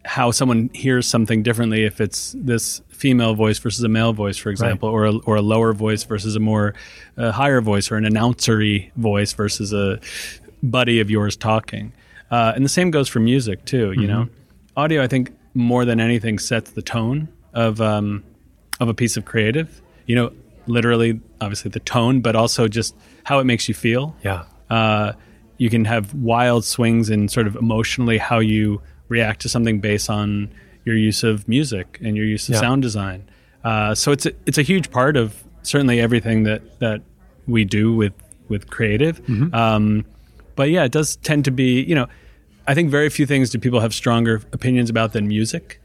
how 0.05 0.31
someone 0.31 0.71
hears 0.75 1.07
something 1.07 1.43
differently 1.43 1.85
if 1.85 2.01
it's 2.01 2.35
this 2.39 2.83
female 2.89 3.35
voice 3.35 3.59
versus 3.59 3.85
a 3.85 3.89
male 3.89 4.13
voice, 4.13 4.37
for 4.37 4.51
example, 4.51 4.89
or 4.89 5.07
a, 5.07 5.17
or 5.19 5.37
a 5.37 5.43
lower 5.43 5.73
voice 5.73 6.03
versus 6.05 6.35
a 6.37 6.41
more 6.41 6.75
uh, 7.17 7.31
higher 7.31 7.61
voice, 7.61 7.91
or 7.91 7.97
an 7.97 8.05
announcery 8.05 8.91
voice 8.97 9.33
versus 9.33 9.73
a 9.73 10.01
buddy 10.63 11.01
of 11.01 11.11
yours 11.11 11.37
talking. 11.37 11.93
Uh, 12.31 12.53
and 12.55 12.65
the 12.65 12.69
same 12.69 12.91
goes 12.91 13.09
for 13.09 13.21
music 13.21 13.65
too. 13.65 13.93
You 13.93 14.07
know, 14.07 14.29
audio 14.77 15.03
I 15.03 15.07
think 15.07 15.33
more 15.55 15.85
than 15.85 16.01
anything 16.01 16.39
sets 16.39 16.71
the 16.73 16.83
tone 16.83 17.29
of 17.53 17.81
um, 17.81 18.25
of 18.81 18.89
a 18.89 18.95
piece 18.95 19.17
of 19.17 19.25
creative. 19.25 19.83
You 20.07 20.17
know, 20.17 20.33
literally, 20.67 21.21
obviously 21.41 21.71
the 21.71 21.81
tone, 21.81 22.21
but 22.21 22.35
also 22.35 22.69
just 22.69 22.95
how 23.25 23.39
it 23.39 23.45
makes 23.45 23.69
you 23.69 23.75
feel. 23.75 24.17
Yeah. 24.25 24.45
Uh, 24.71 25.13
you 25.59 25.71
can 25.71 25.85
have 25.85 26.13
wild 26.15 26.65
swings 26.65 27.11
in 27.11 27.29
sort 27.29 27.47
of 27.47 27.55
emotionally 27.55 28.19
how 28.19 28.41
you 28.41 28.83
react 29.17 29.39
to 29.43 29.49
something 29.49 29.81
based 29.81 30.09
on 30.11 30.29
your 30.87 30.97
use 30.97 31.23
of 31.31 31.47
music 31.57 31.99
and 32.05 32.17
your 32.17 32.27
use 32.27 32.49
of 32.49 32.55
Yeah. 32.55 32.61
sound 32.67 32.83
design. 32.83 33.21
Uh, 33.65 33.95
so 33.95 34.11
it's 34.13 34.27
a, 34.27 34.33
it's 34.47 34.59
a 34.59 34.63
huge 34.73 34.91
part 34.91 35.17
of 35.17 35.27
certainly 35.63 36.01
everything 36.01 36.43
that 36.49 36.61
that 36.81 37.01
we 37.47 37.65
do 37.65 37.85
with 38.01 38.15
with 38.49 38.63
creative. 38.77 39.15
Um, 39.55 40.05
but 40.57 40.69
yeah, 40.71 40.85
it 40.85 40.93
does 40.93 41.17
tend 41.17 41.45
to 41.45 41.51
be 41.51 41.83
you 41.91 41.95
know. 41.95 42.07
I 42.65 42.75
think 42.75 42.91
very 42.91 43.09
few 43.11 43.27
things 43.27 43.51
do 43.51 43.59
people 43.59 43.81
have 43.81 43.93
stronger 43.93 44.41
opinions 44.53 44.89
about 44.89 45.13
than 45.13 45.27
music. 45.27 45.81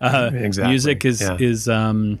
Uh, 0.00 0.30
Exactly, 0.34 0.70
Music 0.72 1.04
is 1.06 1.20
yeah. 1.22 1.36
is 1.50 1.68
um, 1.68 2.18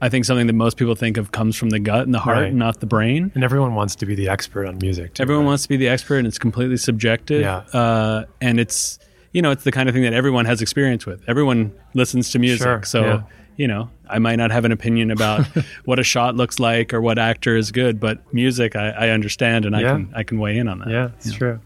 I 0.00 0.08
think 0.08 0.24
something 0.24 0.46
that 0.46 0.52
most 0.66 0.76
people 0.76 0.94
think 0.94 1.16
of 1.16 1.30
comes 1.32 1.56
from 1.56 1.70
the 1.70 1.80
gut 1.80 2.02
and 2.06 2.14
the 2.14 2.20
heart, 2.20 2.38
Right. 2.38 2.54
not 2.54 2.78
the 2.80 2.86
brain. 2.86 3.32
And 3.34 3.42
everyone 3.44 3.74
wants 3.74 3.94
to 3.96 4.06
be 4.06 4.14
the 4.14 4.28
expert 4.28 4.66
on 4.66 4.78
music. 4.80 5.14
Too, 5.14 5.22
Everyone 5.24 5.44
right? 5.44 5.50
wants 5.50 5.64
to 5.64 5.68
be 5.68 5.76
the 5.76 5.88
expert, 5.88 6.18
and 6.18 6.26
it's 6.28 6.38
completely 6.38 6.76
subjective. 6.76 7.40
Yeah. 7.42 7.56
Uh, 7.80 8.24
and 8.40 8.58
it's 8.60 8.98
you 9.32 9.42
know 9.42 9.50
it's 9.50 9.64
the 9.64 9.72
kind 9.72 9.88
of 9.88 9.94
thing 9.94 10.04
that 10.04 10.12
everyone 10.12 10.44
has 10.44 10.62
experience 10.62 11.06
with. 11.06 11.22
Everyone 11.28 11.72
listens 11.94 12.30
to 12.30 12.38
music, 12.38 12.64
Sure, 12.64 12.82
so 12.84 13.04
yeah. 13.04 13.22
you 13.56 13.66
know 13.66 13.90
I 14.08 14.18
might 14.18 14.36
not 14.36 14.50
have 14.50 14.64
an 14.64 14.72
opinion 14.72 15.10
about 15.10 15.46
what 15.84 15.98
a 15.98 16.04
shot 16.04 16.36
looks 16.36 16.58
like 16.58 16.92
or 16.92 17.00
what 17.00 17.18
actor 17.18 17.56
is 17.56 17.72
good, 17.72 17.98
but 17.98 18.32
music 18.32 18.76
I, 18.76 18.90
I 18.90 19.08
understand 19.10 19.64
and 19.64 19.74
I 19.74 19.82
can 19.82 20.12
I 20.14 20.22
can 20.22 20.38
weigh 20.38 20.58
in 20.58 20.68
on 20.68 20.78
that. 20.80 20.88
Yeah, 20.88 21.10
it's 21.18 21.32
true. 21.32 21.60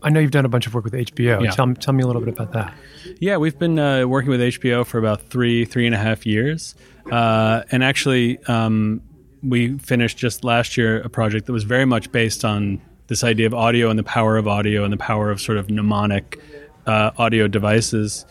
I 0.00 0.10
know 0.10 0.20
you've 0.20 0.30
done 0.30 0.44
a 0.46 0.48
bunch 0.48 0.66
of 0.66 0.74
work 0.74 0.84
with 0.84 0.94
HBO. 0.94 1.42
Yeah. 1.44 1.50
Tell, 1.50 1.74
tell 1.74 1.92
me 1.92 2.02
a 2.02 2.06
little 2.06 2.22
bit 2.22 2.32
about 2.32 2.52
that. 2.52 2.72
Yeah, 3.20 3.36
we've 3.36 3.58
been 3.58 3.78
uh, 3.78 4.06
working 4.06 4.30
with 4.30 4.40
HBO 4.40 4.86
for 4.86 4.96
about 4.96 5.22
three, 5.28 5.64
three 5.66 5.84
and 5.86 5.94
a 5.94 5.98
half 5.98 6.24
years. 6.24 6.76
Uh, 7.10 7.62
and 7.72 7.84
actually, 7.84 8.38
um, 8.44 9.02
we 9.42 9.76
finished 9.78 10.16
just 10.16 10.44
last 10.44 10.76
year 10.76 11.00
a 11.02 11.10
project 11.10 11.46
that 11.46 11.52
was 11.52 11.64
very 11.64 11.84
much 11.84 12.10
based 12.10 12.44
on 12.44 12.80
this 13.08 13.24
idea 13.24 13.46
of 13.46 13.54
audio 13.54 13.90
and 13.90 13.98
the 13.98 14.02
power 14.04 14.36
of 14.36 14.46
audio 14.46 14.84
and 14.84 14.92
the 14.92 14.96
power 14.98 15.30
of 15.30 15.40
sort 15.40 15.58
of 15.58 15.68
mnemonic 15.70 16.38
uh, 16.86 17.10
audio 17.18 17.48
devices. 17.48 18.24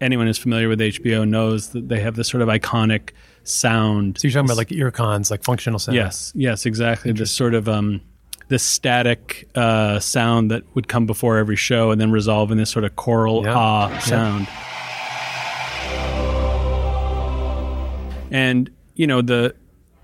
Anyone 0.00 0.26
who's 0.26 0.38
familiar 0.38 0.68
with 0.68 0.80
HBO 0.80 1.26
knows 1.28 1.70
that 1.70 1.88
they 1.88 2.00
have 2.00 2.16
this 2.16 2.28
sort 2.28 2.42
of 2.42 2.48
iconic 2.48 3.10
sound. 3.44 4.18
So 4.18 4.26
you're 4.28 4.32
talking 4.32 4.46
about 4.46 4.56
like 4.56 4.72
ear 4.72 4.90
cons, 4.90 5.30
like 5.30 5.42
functional 5.44 5.78
sound. 5.78 5.96
Yes, 5.96 6.32
yes, 6.34 6.66
exactly. 6.66 7.12
This 7.12 7.30
sort 7.30 7.54
of 7.54 7.68
um, 7.68 8.00
this 8.48 8.62
static 8.62 9.48
uh, 9.54 10.00
sound 10.00 10.50
that 10.50 10.62
would 10.74 10.88
come 10.88 11.06
before 11.06 11.38
every 11.38 11.56
show 11.56 11.90
and 11.90 12.00
then 12.00 12.10
resolve 12.10 12.50
in 12.50 12.58
this 12.58 12.70
sort 12.70 12.84
of 12.84 12.96
choral 12.96 13.44
Yeah. 13.44 13.54
ah 13.56 13.88
Yeah. 13.90 13.98
sound. 14.00 14.48
And 18.30 18.70
you 18.94 19.06
know 19.06 19.22
the 19.22 19.54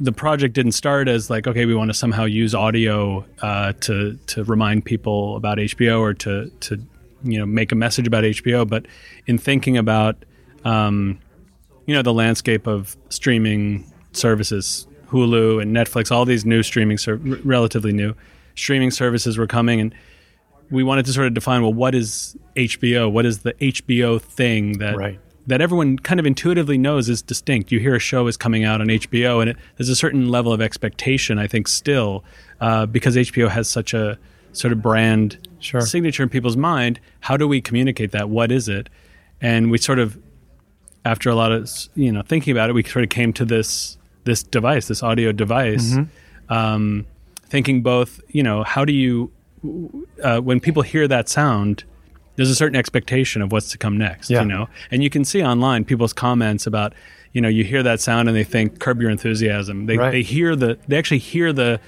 the 0.01 0.13
project 0.13 0.55
didn't 0.55 0.73
start 0.73 1.09
as 1.09 1.29
like 1.29 1.47
okay 1.47 1.67
we 1.67 1.75
want 1.75 1.91
to 1.91 1.95
somehow 1.95 2.25
use 2.25 2.55
audio 2.55 3.25
uh, 3.43 3.73
to 3.81 4.17
to 4.27 4.45
remind 4.45 4.85
people 4.85 5.37
about 5.37 5.59
HBO 5.59 6.01
or 6.01 6.15
to 6.15 6.51
to 6.61 6.81
you 7.23 7.39
know 7.39 7.47
make 7.47 7.71
a 7.71 7.75
message 7.75 8.07
about 8.07 8.25
HBO, 8.25 8.67
but 8.67 8.87
in 9.27 9.37
thinking 9.37 9.77
about 9.77 10.25
um, 10.65 11.19
you 11.87 11.95
know 11.95 12.03
the 12.03 12.15
landscape 12.15 12.67
of 12.67 12.97
streaming 13.11 13.85
services 14.13 14.87
hulu 15.09 15.61
and 15.61 15.75
netflix 15.75 16.11
all 16.13 16.25
these 16.25 16.45
new 16.47 16.63
streaming 16.63 16.97
ser- 16.97 17.17
relatively 17.17 17.93
new 17.93 18.15
streaming 18.55 18.91
services 18.93 19.37
were 19.37 19.47
coming 19.47 19.81
and 19.81 19.95
we 20.71 20.85
wanted 20.85 21.05
to 21.05 21.13
sort 21.13 21.27
of 21.27 21.35
define 21.35 21.63
well 21.63 21.73
what 21.73 21.95
is 21.97 22.37
hbo 22.55 23.11
what 23.11 23.27
is 23.27 23.41
the 23.41 23.53
hbo 23.55 24.21
thing 24.21 24.79
that 24.79 24.97
Right. 24.97 25.19
That 25.47 25.61
everyone 25.61 25.99
kind 25.99 26.21
of 26.21 26.27
intuitively 26.27 26.77
knows 26.79 27.09
is 27.09 27.23
distinct 27.23 27.73
you 27.73 27.79
hear 27.81 27.95
a 27.95 27.99
show 27.99 28.27
is 28.27 28.37
coming 28.37 28.65
out 28.65 28.81
on 28.81 28.87
hbo 28.89 29.41
and 29.41 29.51
it, 29.51 29.57
there's 29.77 29.89
a 29.89 29.97
certain 29.97 30.29
level 30.29 30.53
of 30.53 30.61
expectation 30.61 31.39
i 31.39 31.47
think 31.47 31.67
still 31.67 32.23
uh, 32.61 32.87
because 32.87 33.17
hbo 33.17 33.49
has 33.49 33.69
such 33.69 33.95
a 33.95 34.19
sort 34.53 34.73
of 34.73 34.81
brand 34.83 35.39
Sure. 35.61 35.81
signature 35.83 36.23
in 36.23 36.29
people's 36.29 36.57
mind 36.57 37.01
how 37.21 37.37
do 37.37 37.47
we 37.49 37.61
communicate 37.61 38.13
that 38.13 38.29
what 38.29 38.51
is 38.53 38.69
it 38.69 38.89
and 39.41 39.71
we 39.71 39.79
sort 39.79 39.99
of 39.99 40.19
after 41.05 41.31
a 41.31 41.35
lot 41.35 41.51
of 41.53 41.69
you 41.95 42.13
know 42.13 42.21
thinking 42.23 42.51
about 42.53 42.69
it, 42.69 42.75
we 42.75 42.83
sort 42.83 43.03
of 43.03 43.09
came 43.09 43.33
to 43.33 43.45
this 43.47 43.97
this 44.25 44.43
device, 44.43 44.87
this 44.87 45.03
audio 45.03 45.33
device, 45.33 45.97
um, 46.51 47.07
thinking 47.47 47.83
both 47.83 48.21
you 48.29 48.43
know 48.43 48.63
how 48.65 48.85
do 48.85 48.93
you 48.93 49.33
uh, 50.23 50.41
when 50.41 50.61
people 50.61 50.83
hear 50.83 51.09
that 51.09 51.27
sound. 51.29 51.85
There's 52.41 52.49
a 52.49 52.55
certain 52.55 52.77
expectation 52.77 53.43
of 53.43 53.53
what's 53.53 53.71
to 53.73 53.77
come 53.77 53.99
next, 53.99 54.31
Yeah. 54.31 54.41
you 54.41 54.49
know, 54.49 54.67
and 54.91 55.03
you 55.03 55.11
can 55.11 55.27
see 55.27 55.43
online 55.43 55.85
people's 55.85 56.15
comments 56.15 56.67
about, 56.67 56.95
you 57.35 57.43
know, 57.43 57.49
you 57.49 57.65
hear 57.65 57.83
that 57.83 58.01
sound 58.01 58.29
and 58.29 58.35
they 58.37 58.45
think 58.45 58.79
"Curb 58.79 59.03
Your 59.03 59.11
Enthusiasm." 59.11 59.85
They 59.85 59.99
Right. 59.99 60.11
they 60.11 60.23
hear 60.23 60.57
the 60.57 60.79
they 60.89 60.97
actually 60.97 61.19
hear 61.19 61.53
the 61.53 61.81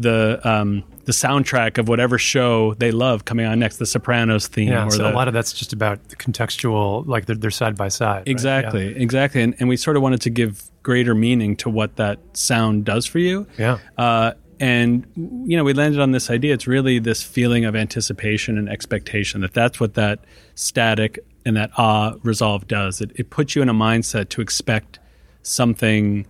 the 0.00 0.40
um, 0.42 0.82
the 1.04 1.12
soundtrack 1.12 1.78
of 1.78 1.86
whatever 1.86 2.18
show 2.18 2.74
they 2.74 2.90
love 2.90 3.24
coming 3.24 3.46
on 3.46 3.60
next, 3.60 3.76
the 3.76 3.86
Sopranos 3.86 4.48
theme. 4.48 4.72
Yeah, 4.72 4.86
or 4.86 4.90
so 4.90 5.04
the, 5.04 5.12
a 5.12 5.14
lot 5.14 5.28
of 5.28 5.34
that's 5.34 5.52
just 5.52 5.72
about 5.72 6.08
the 6.08 6.16
contextual, 6.16 7.06
like 7.06 7.26
they're, 7.26 7.36
they're 7.36 7.52
side 7.52 7.76
by 7.76 7.86
side. 7.88 8.16
right? 8.18 8.28
exactly, 8.28 8.96
exactly, 8.96 9.42
and, 9.42 9.54
and 9.60 9.68
we 9.68 9.76
sort 9.76 9.96
of 9.96 10.02
wanted 10.02 10.20
to 10.22 10.30
give 10.30 10.64
greater 10.82 11.14
meaning 11.14 11.54
to 11.56 11.70
what 11.70 11.94
that 11.96 12.18
sound 12.32 12.84
does 12.84 13.06
for 13.06 13.20
you. 13.20 13.46
Yeah. 13.56 13.78
Uh, 13.96 14.32
and 14.60 15.06
you 15.16 15.56
know, 15.56 15.64
we 15.64 15.72
landed 15.72 16.00
on 16.00 16.12
this 16.12 16.30
idea. 16.30 16.54
It's 16.54 16.66
really 16.66 16.98
this 16.98 17.22
feeling 17.22 17.64
of 17.64 17.74
anticipation 17.74 18.58
and 18.58 18.68
expectation 18.68 19.40
that 19.40 19.54
that's 19.54 19.80
what 19.80 19.94
that 19.94 20.20
static 20.54 21.18
and 21.44 21.56
that 21.56 21.70
ah 21.76 22.14
resolve 22.22 22.66
does. 22.66 23.00
It, 23.00 23.12
it 23.14 23.30
puts 23.30 23.54
you 23.54 23.62
in 23.62 23.68
a 23.68 23.74
mindset 23.74 24.28
to 24.30 24.40
expect 24.40 24.98
something 25.42 26.26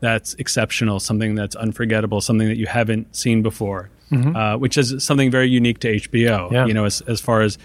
that's 0.00 0.34
exceptional, 0.34 1.00
something 1.00 1.34
that's 1.34 1.56
unforgettable, 1.56 2.20
something 2.20 2.48
that 2.48 2.58
you 2.58 2.66
haven't 2.66 3.14
seen 3.16 3.42
before, 3.42 3.90
uh, 4.36 4.56
which 4.56 4.76
is 4.76 5.02
something 5.02 5.30
very 5.30 5.48
unique 5.48 5.78
to 5.80 5.94
HBO. 5.94 6.50
Yeah. 6.50 6.66
You 6.66 6.74
know, 6.74 6.84
as, 6.84 7.00
as 7.02 7.20
far 7.20 7.42
as 7.42 7.58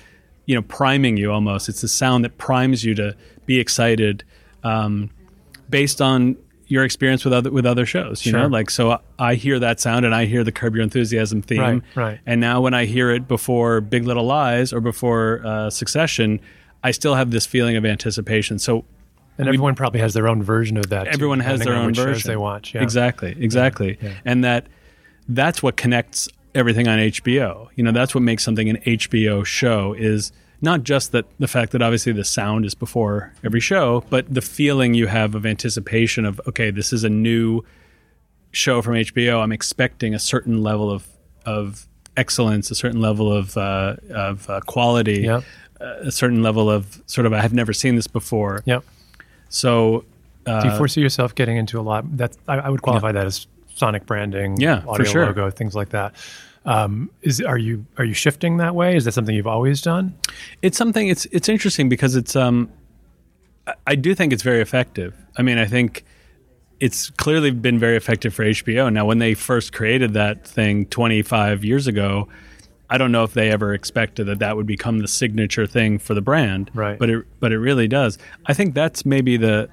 you 0.45 0.55
know, 0.55 0.61
priming 0.63 1.17
you 1.17 1.31
almost. 1.31 1.69
It's 1.69 1.81
the 1.81 1.87
sound 1.87 2.25
that 2.25 2.37
primes 2.37 2.83
you 2.83 2.95
to 2.95 3.15
be 3.45 3.59
excited, 3.59 4.23
um, 4.63 5.09
based 5.69 6.01
on 6.01 6.35
your 6.71 6.83
experience 6.85 7.25
with 7.25 7.33
other 7.33 7.51
with 7.51 7.65
other 7.65 7.85
shows. 7.85 8.25
You 8.25 8.31
know, 8.31 8.47
like 8.47 8.69
so 8.69 8.99
I 9.19 9.35
hear 9.35 9.59
that 9.59 9.79
sound 9.79 10.05
and 10.05 10.15
I 10.15 10.25
hear 10.25 10.43
the 10.43 10.51
Curb 10.51 10.73
Your 10.75 10.83
Enthusiasm 10.83 11.41
theme, 11.41 11.59
Right, 11.59 11.81
right. 11.95 12.19
and 12.25 12.39
now 12.39 12.61
when 12.61 12.73
I 12.73 12.85
hear 12.85 13.11
it 13.11 13.27
before 13.27 13.81
Big 13.81 14.05
Little 14.05 14.25
Lies 14.25 14.71
or 14.71 14.79
before 14.79 15.41
uh, 15.45 15.69
Succession, 15.69 16.39
I 16.83 16.91
still 16.91 17.15
have 17.15 17.31
this 17.31 17.45
feeling 17.45 17.75
of 17.75 17.85
anticipation. 17.85 18.57
So 18.57 18.85
And 19.37 19.47
everyone 19.47 19.75
probably 19.75 19.99
has 19.99 20.13
their 20.13 20.27
own 20.27 20.41
version 20.41 20.77
of 20.77 20.87
that. 20.89 21.03
too, 21.05 21.09
everyone 21.11 21.41
has 21.41 21.59
their 21.59 21.75
own 21.75 21.93
version 21.93 22.27
they 22.31 22.37
watch. 22.37 22.73
Yeah. 22.73 22.83
exactly 22.83 23.35
exactly 23.39 23.97
yeah. 24.01 24.13
and 24.25 24.43
that 24.43 24.67
that's 25.27 25.61
what 25.61 25.75
connects 25.77 26.27
everything 26.55 26.87
on 26.87 26.97
hbo 26.99 27.67
you 27.75 27.83
know 27.83 27.91
that's 27.91 28.13
what 28.15 28.21
makes 28.21 28.43
something 28.43 28.69
an 28.69 28.77
hbo 28.77 29.45
show 29.45 29.93
is 29.93 30.31
not 30.61 30.83
just 30.83 31.11
that 31.11 31.25
the 31.39 31.47
fact 31.47 31.71
that 31.71 31.81
obviously 31.81 32.11
the 32.11 32.23
sound 32.23 32.65
is 32.65 32.75
before 32.75 33.33
every 33.43 33.59
show 33.59 34.03
but 34.09 34.31
the 34.33 34.41
feeling 34.41 34.93
you 34.93 35.07
have 35.07 35.33
of 35.35 35.45
anticipation 35.45 36.25
of 36.25 36.39
okay 36.47 36.69
this 36.71 36.93
is 36.93 37.03
a 37.03 37.09
new 37.09 37.61
show 38.51 38.81
from 38.81 38.93
hbo 38.95 39.41
i'm 39.41 39.51
expecting 39.51 40.13
a 40.13 40.19
certain 40.19 40.61
level 40.61 40.91
of 40.91 41.07
of 41.45 41.87
excellence 42.17 42.69
a 42.69 42.75
certain 42.75 42.99
level 43.01 43.31
of 43.31 43.55
uh, 43.57 43.95
of 44.11 44.49
uh, 44.49 44.59
quality 44.67 45.21
Yep. 45.21 45.43
a 45.79 46.11
certain 46.11 46.43
level 46.43 46.69
of 46.69 47.01
sort 47.07 47.25
of 47.25 47.33
i 47.33 47.41
have 47.41 47.53
never 47.53 47.73
seen 47.73 47.95
this 47.95 48.07
before 48.07 48.61
Yep. 48.65 48.83
so 49.49 50.03
Do 50.45 50.67
you 50.67 50.75
foresee 50.77 51.01
yourself 51.01 51.33
getting 51.35 51.57
into 51.57 51.79
a 51.79 51.83
lot? 51.83 52.03
That 52.17 52.35
I, 52.47 52.55
I 52.57 52.69
would 52.69 52.81
qualify 52.81 53.11
that 53.11 53.25
as 53.25 53.47
sonic 53.75 54.05
branding, 54.05 54.57
Yeah, 54.59 54.81
for 54.81 54.89
audio 54.91 55.05
sure. 55.11 55.25
logo, 55.27 55.49
things 55.49 55.75
like 55.75 55.89
that. 55.89 56.13
Um, 56.65 57.09
is 57.23 57.41
are 57.41 57.57
you 57.57 57.85
are 57.97 58.05
you 58.05 58.13
shifting 58.13 58.57
that 58.57 58.75
way? 58.75 58.95
Is 58.95 59.05
that 59.05 59.13
something 59.13 59.35
you've 59.35 59.47
always 59.47 59.81
done? 59.81 60.15
it's 60.61 60.77
something 60.77 61.07
it's 61.07 61.25
it's 61.31 61.49
interesting 61.49 61.89
because 61.89 62.15
it's 62.15 62.35
um 62.35 62.69
I- 63.67 63.73
I 63.87 63.95
do 63.95 64.13
think 64.13 64.31
it's 64.33 64.43
very 64.43 64.61
effective. 64.61 65.15
I 65.37 65.41
mean, 65.41 65.57
I 65.57 65.65
think 65.65 66.03
it's 66.79 67.09
clearly 67.11 67.51
been 67.51 67.77
very 67.79 67.95
effective 67.95 68.33
for 68.33 68.43
HBO. 68.43 68.91
Now, 68.91 69.05
when 69.05 69.19
they 69.19 69.33
first 69.35 69.71
created 69.71 70.13
that 70.13 70.47
thing 70.47 70.87
25 70.87 71.63
years 71.63 71.85
ago, 71.87 72.27
I 72.89 72.97
don't 72.97 73.11
know 73.11 73.23
if 73.23 73.33
they 73.33 73.51
ever 73.51 73.73
expected 73.73 74.25
that 74.27 74.39
that 74.39 74.55
would 74.57 74.65
become 74.65 74.99
the 74.99 75.07
signature 75.07 75.65
thing 75.67 75.97
for 75.99 76.13
the 76.13 76.21
brand. 76.21 76.69
Right. 76.73 76.97
But 76.99 77.09
it 77.09 77.25
but 77.39 77.51
it 77.51 77.59
really 77.59 77.87
does. 77.87 78.17
I 78.45 78.53
think 78.53 78.75
that's 78.75 79.05
maybe 79.05 79.37
the 79.37 79.69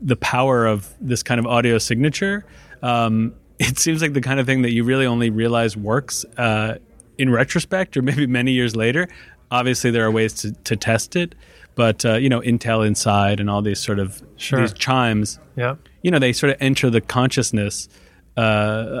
the 0.00 0.16
power 0.16 0.66
of 0.66 0.88
this 1.00 1.22
kind 1.22 1.38
of 1.38 1.46
audio 1.46 1.78
signature. 1.78 2.44
Um, 2.82 3.34
it 3.58 3.78
seems 3.78 4.02
like 4.02 4.12
the 4.12 4.20
kind 4.20 4.38
of 4.40 4.46
thing 4.46 4.62
that 4.62 4.72
you 4.72 4.84
really 4.84 5.06
only 5.06 5.30
realize 5.30 5.76
works 5.76 6.24
uh, 6.36 6.76
in 7.18 7.30
retrospect, 7.30 7.96
or 7.96 8.02
maybe 8.02 8.26
many 8.26 8.52
years 8.52 8.76
later. 8.76 9.08
Obviously, 9.50 9.90
there 9.90 10.04
are 10.04 10.10
ways 10.10 10.32
to, 10.34 10.52
to 10.52 10.76
test 10.76 11.16
it, 11.16 11.34
but 11.74 12.04
uh, 12.04 12.14
you 12.14 12.28
know, 12.28 12.40
Intel 12.40 12.86
Inside 12.86 13.40
and 13.40 13.48
all 13.48 13.62
these 13.62 13.80
sort 13.80 13.98
of 13.98 14.22
Sure. 14.36 14.60
these 14.60 14.72
chimes, 14.74 15.38
Yeah. 15.56 15.76
you 16.02 16.10
know, 16.10 16.18
they 16.18 16.32
sort 16.32 16.50
of 16.50 16.58
enter 16.60 16.90
the 16.90 17.00
consciousness 17.00 17.88
uh, 18.36 18.40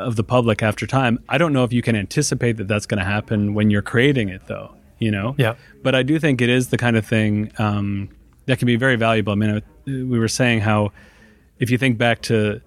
of 0.06 0.16
the 0.16 0.24
public 0.24 0.62
after 0.62 0.86
time. 0.86 1.18
I 1.28 1.38
don't 1.38 1.52
know 1.52 1.62
if 1.64 1.72
you 1.72 1.82
can 1.82 1.94
anticipate 1.94 2.56
that 2.56 2.66
that's 2.66 2.86
going 2.86 2.98
to 2.98 3.04
happen 3.04 3.54
when 3.54 3.70
you're 3.70 3.82
creating 3.82 4.30
it, 4.30 4.42
though. 4.46 4.74
You 4.98 5.12
know, 5.12 5.36
Yeah. 5.38 5.54
but 5.84 5.94
I 5.94 6.02
do 6.02 6.18
think 6.18 6.40
it 6.42 6.48
is 6.48 6.68
the 6.70 6.76
kind 6.78 6.96
of 6.96 7.06
thing 7.06 7.52
um, 7.58 8.08
that 8.46 8.58
can 8.58 8.66
be 8.66 8.74
very 8.74 8.96
valuable. 8.96 9.32
I 9.32 9.36
mean, 9.36 9.50
uh, 9.50 9.60
we 9.86 10.18
were 10.18 10.26
saying 10.26 10.60
how 10.62 10.90
if 11.60 11.70
you 11.70 11.78
think 11.78 11.98
back 11.98 12.22
to 12.22 12.60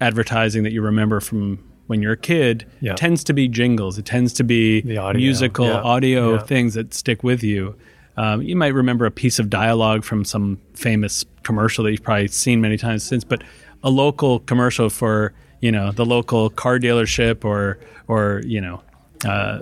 advertising 0.00 0.62
that 0.64 0.72
you 0.72 0.82
remember 0.82 1.20
from 1.20 1.58
when 1.86 2.02
you're 2.02 2.12
a 2.12 2.16
kid, 2.16 2.66
Yeah. 2.80 2.94
tends 2.94 3.24
to 3.24 3.32
be 3.32 3.48
jingles. 3.48 3.98
It 3.98 4.04
tends 4.04 4.32
to 4.34 4.44
be 4.44 4.82
The 4.82 4.98
audio, 4.98 5.18
musical 5.20 5.66
yeah, 5.66 5.80
audio 5.80 6.34
yeah. 6.34 6.42
things 6.42 6.74
that 6.74 6.92
stick 6.94 7.24
with 7.24 7.42
you. 7.42 7.74
Um, 8.16 8.42
you 8.42 8.56
might 8.56 8.74
remember 8.74 9.06
a 9.06 9.10
piece 9.10 9.38
of 9.38 9.48
dialogue 9.48 10.04
from 10.04 10.24
some 10.24 10.58
famous 10.74 11.24
commercial 11.44 11.84
that 11.84 11.92
you've 11.92 12.02
probably 12.02 12.28
seen 12.28 12.60
many 12.60 12.76
times 12.76 13.04
since, 13.04 13.24
but 13.24 13.42
a 13.82 13.90
local 13.90 14.40
commercial 14.40 14.90
for 14.90 15.32
you 15.60 15.72
know 15.72 15.90
the 15.92 16.04
local 16.04 16.50
car 16.50 16.78
dealership 16.78 17.44
or 17.44 17.78
or 18.06 18.42
you 18.44 18.60
know 18.60 18.82
uh, 19.24 19.60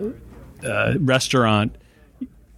uh, 0.64 0.95
restaurant, 1.00 1.75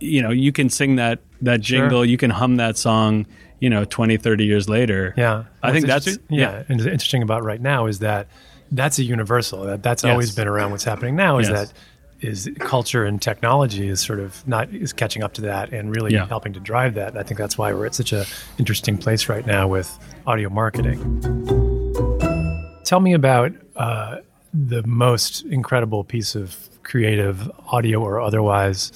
you 0.00 0.22
know 0.22 0.30
you 0.30 0.52
can 0.52 0.68
sing 0.70 0.96
that 0.96 1.18
that 1.42 1.64
Sure. 1.64 1.80
jingle, 1.80 2.04
you 2.04 2.16
can 2.16 2.30
hum 2.30 2.56
that 2.56 2.76
song, 2.76 3.26
you 3.60 3.68
know, 3.70 3.84
20, 3.84 4.16
30 4.16 4.44
years 4.44 4.68
later. 4.68 5.14
Yeah. 5.16 5.44
I 5.62 5.72
think 5.72 5.86
that's 5.86 6.18
yeah. 6.28 6.62
And 6.68 6.80
interesting 6.80 7.22
about 7.22 7.42
right 7.42 7.60
now 7.60 7.86
is 7.86 7.98
that 8.00 8.28
that's 8.70 8.98
a 8.98 9.02
universal. 9.04 9.64
That 9.64 9.82
that's 9.82 10.04
Yes. 10.04 10.10
always 10.12 10.34
been 10.34 10.46
around. 10.48 10.70
What's 10.70 10.84
happening 10.84 11.16
now 11.16 11.38
is 11.38 11.48
Yes. 11.48 11.68
that 11.68 11.78
is 12.20 12.50
culture 12.58 13.04
and 13.04 13.22
technology 13.22 13.88
is 13.88 14.00
sort 14.00 14.18
of 14.18 14.46
not 14.46 14.68
is 14.74 14.92
catching 14.92 15.22
up 15.22 15.32
to 15.34 15.42
that 15.42 15.72
and 15.72 15.94
really 15.94 16.12
Yeah. 16.12 16.26
helping 16.26 16.52
to 16.54 16.60
drive 16.60 16.94
that. 16.94 17.08
And 17.10 17.18
I 17.18 17.22
think 17.22 17.38
that's 17.38 17.56
why 17.56 17.72
we're 17.72 17.86
at 17.86 17.94
such 17.94 18.12
a 18.12 18.26
interesting 18.58 18.98
place 18.98 19.28
right 19.28 19.46
now 19.46 19.68
with 19.68 19.96
audio 20.26 20.50
marketing. 20.50 20.98
Tell 22.84 23.00
me 23.00 23.12
about 23.12 23.52
uh, 23.76 24.16
the 24.52 24.82
most 24.86 25.44
incredible 25.46 26.04
piece 26.04 26.34
of 26.34 26.56
creative 26.82 27.50
audio 27.70 28.00
or 28.00 28.20
otherwise 28.20 28.92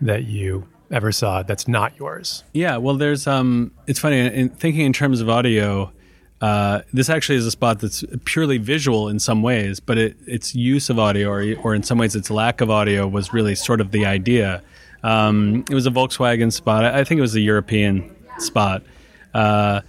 that 0.00 0.24
you 0.24 0.66
ever 0.90 1.12
saw 1.12 1.42
that's 1.42 1.66
not 1.66 1.98
yours. 1.98 2.44
Yeah, 2.52 2.76
well, 2.76 2.96
there's 2.96 3.26
um, 3.26 3.72
it's 3.86 3.98
funny 3.98 4.18
in 4.18 4.48
thinking 4.50 4.86
in 4.86 4.92
terms 4.92 5.20
of 5.20 5.28
audio. 5.28 5.92
Uh, 6.40 6.82
this 6.92 7.08
actually 7.08 7.36
is 7.36 7.46
a 7.46 7.50
spot 7.50 7.80
that's 7.80 8.04
purely 8.24 8.58
visual 8.58 9.08
in 9.08 9.18
some 9.18 9.42
ways, 9.42 9.80
but 9.80 9.96
it, 9.96 10.16
its 10.26 10.54
use 10.54 10.90
of 10.90 10.98
audio, 10.98 11.30
or, 11.30 11.56
or 11.62 11.74
in 11.74 11.82
some 11.82 11.96
ways 11.96 12.14
its 12.14 12.30
lack 12.30 12.60
of 12.60 12.68
audio, 12.68 13.08
was 13.08 13.32
really 13.32 13.54
sort 13.54 13.80
of 13.80 13.90
the 13.90 14.04
idea. 14.04 14.62
Um, 15.02 15.64
it 15.70 15.74
was 15.74 15.86
a 15.86 15.90
Volkswagen 15.90 16.52
spot. 16.52 16.84
I 16.84 17.04
think 17.04 17.18
it 17.18 17.22
was 17.22 17.34
a 17.34 17.40
European 17.40 18.14
spot, 18.38 18.82
uh, 19.32 19.80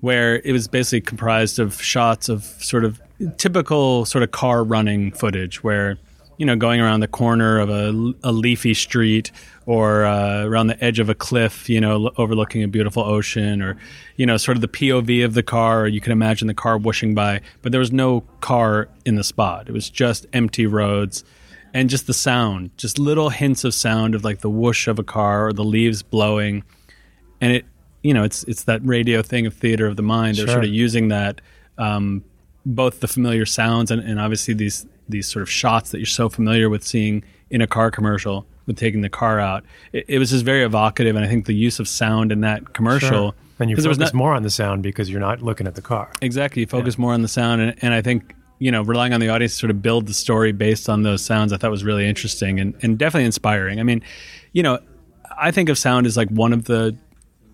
where 0.00 0.36
it 0.36 0.52
was 0.52 0.68
basically 0.68 1.02
comprised 1.02 1.58
of 1.58 1.80
shots 1.82 2.30
of 2.30 2.44
sort 2.44 2.84
of 2.84 3.00
typical 3.36 4.06
sort 4.06 4.24
of 4.24 4.30
car 4.30 4.64
running 4.64 5.12
footage, 5.12 5.62
where 5.62 5.98
you 6.40 6.46
know, 6.46 6.56
going 6.56 6.80
around 6.80 7.00
the 7.00 7.06
corner 7.08 7.58
of 7.58 7.68
a, 7.68 7.90
a 8.24 8.32
leafy 8.32 8.72
street 8.72 9.30
or 9.66 10.06
uh, 10.06 10.42
around 10.44 10.68
the 10.68 10.82
edge 10.82 10.98
of 10.98 11.10
a 11.10 11.14
cliff, 11.14 11.68
you 11.68 11.78
know, 11.80 11.98
lo- 11.98 12.12
overlooking 12.16 12.62
a 12.62 12.68
beautiful 12.68 13.02
ocean, 13.02 13.60
or 13.60 13.76
you 14.16 14.24
know, 14.24 14.38
sort 14.38 14.56
of 14.56 14.62
the 14.62 14.68
POV 14.68 15.22
of 15.22 15.34
the 15.34 15.42
car, 15.42 15.82
or 15.82 15.86
you 15.86 16.00
can 16.00 16.12
imagine 16.12 16.48
the 16.48 16.54
car 16.54 16.78
whooshing 16.78 17.14
by, 17.14 17.42
but 17.60 17.72
there 17.72 17.78
was 17.78 17.92
no 17.92 18.22
car 18.40 18.88
in 19.04 19.16
the 19.16 19.22
spot. 19.22 19.68
It 19.68 19.72
was 19.72 19.90
just 19.90 20.26
empty 20.32 20.66
roads 20.66 21.24
and 21.74 21.90
just 21.90 22.06
the 22.06 22.14
sound, 22.14 22.70
just 22.78 22.98
little 22.98 23.28
hints 23.28 23.62
of 23.64 23.74
sound 23.74 24.14
of 24.14 24.24
like 24.24 24.40
the 24.40 24.50
whoosh 24.50 24.88
of 24.88 24.98
a 24.98 25.04
car 25.04 25.48
or 25.48 25.52
the 25.52 25.62
leaves 25.64 26.02
blowing, 26.02 26.64
and 27.42 27.52
it, 27.52 27.66
you 28.02 28.14
know, 28.14 28.24
it's 28.24 28.44
it's 28.44 28.64
that 28.64 28.80
radio 28.82 29.20
thing 29.20 29.44
of 29.44 29.52
theater 29.52 29.86
of 29.86 29.96
the 29.96 30.02
mind. 30.02 30.38
They're 30.38 30.46
Sure. 30.46 30.54
sort 30.54 30.64
of 30.64 30.70
using 30.70 31.08
that 31.08 31.42
um, 31.76 32.24
both 32.64 33.00
the 33.00 33.08
familiar 33.08 33.44
sounds 33.44 33.90
and, 33.90 34.00
and 34.02 34.18
obviously 34.18 34.54
these 34.54 34.86
these 35.10 35.28
sort 35.28 35.42
of 35.42 35.50
shots 35.50 35.90
that 35.90 35.98
you're 35.98 36.06
so 36.06 36.28
familiar 36.28 36.68
with 36.68 36.84
seeing 36.84 37.22
in 37.50 37.60
a 37.60 37.66
car 37.66 37.90
commercial 37.90 38.46
with 38.66 38.76
taking 38.76 39.00
the 39.00 39.08
car 39.08 39.40
out. 39.40 39.64
It, 39.92 40.04
it 40.08 40.18
was 40.18 40.30
just 40.30 40.44
very 40.44 40.62
evocative, 40.62 41.16
and 41.16 41.24
I 41.24 41.28
think 41.28 41.46
the 41.46 41.54
use 41.54 41.80
of 41.80 41.88
sound 41.88 42.32
in 42.32 42.40
that 42.42 42.72
commercial. 42.72 43.34
And 43.58 43.68
you 43.68 43.76
focus 43.76 43.98
not- 43.98 44.14
more 44.14 44.34
on 44.34 44.42
the 44.42 44.50
sound 44.50 44.82
because 44.82 45.10
you're 45.10 45.20
not 45.20 45.42
looking 45.42 45.66
at 45.66 45.74
the 45.74 45.82
car. 45.82 46.10
Exactly. 46.22 46.60
You 46.60 46.66
focus 46.66 46.96
more 46.96 47.12
on 47.12 47.20
the 47.20 47.28
sound. 47.28 47.60
And, 47.60 47.74
and 47.82 47.92
I 47.92 48.00
think, 48.00 48.34
you 48.58 48.70
know, 48.70 48.82
relying 48.82 49.12
on 49.12 49.20
the 49.20 49.28
audience 49.28 49.52
to 49.52 49.58
sort 49.58 49.70
of 49.70 49.82
build 49.82 50.06
the 50.06 50.14
story 50.14 50.52
based 50.52 50.88
on 50.88 51.02
those 51.02 51.22
sounds, 51.22 51.52
I 51.52 51.58
thought 51.58 51.70
was 51.70 51.84
really 51.84 52.08
interesting 52.08 52.58
and, 52.58 52.74
and 52.80 52.96
definitely 52.96 53.26
inspiring. 53.26 53.78
I 53.78 53.82
mean, 53.82 54.02
you 54.52 54.62
know, 54.62 54.78
I 55.36 55.50
think 55.50 55.68
of 55.68 55.76
sound 55.76 56.06
as 56.06 56.16
like 56.16 56.28
one 56.30 56.54
of 56.54 56.64
the 56.64 56.96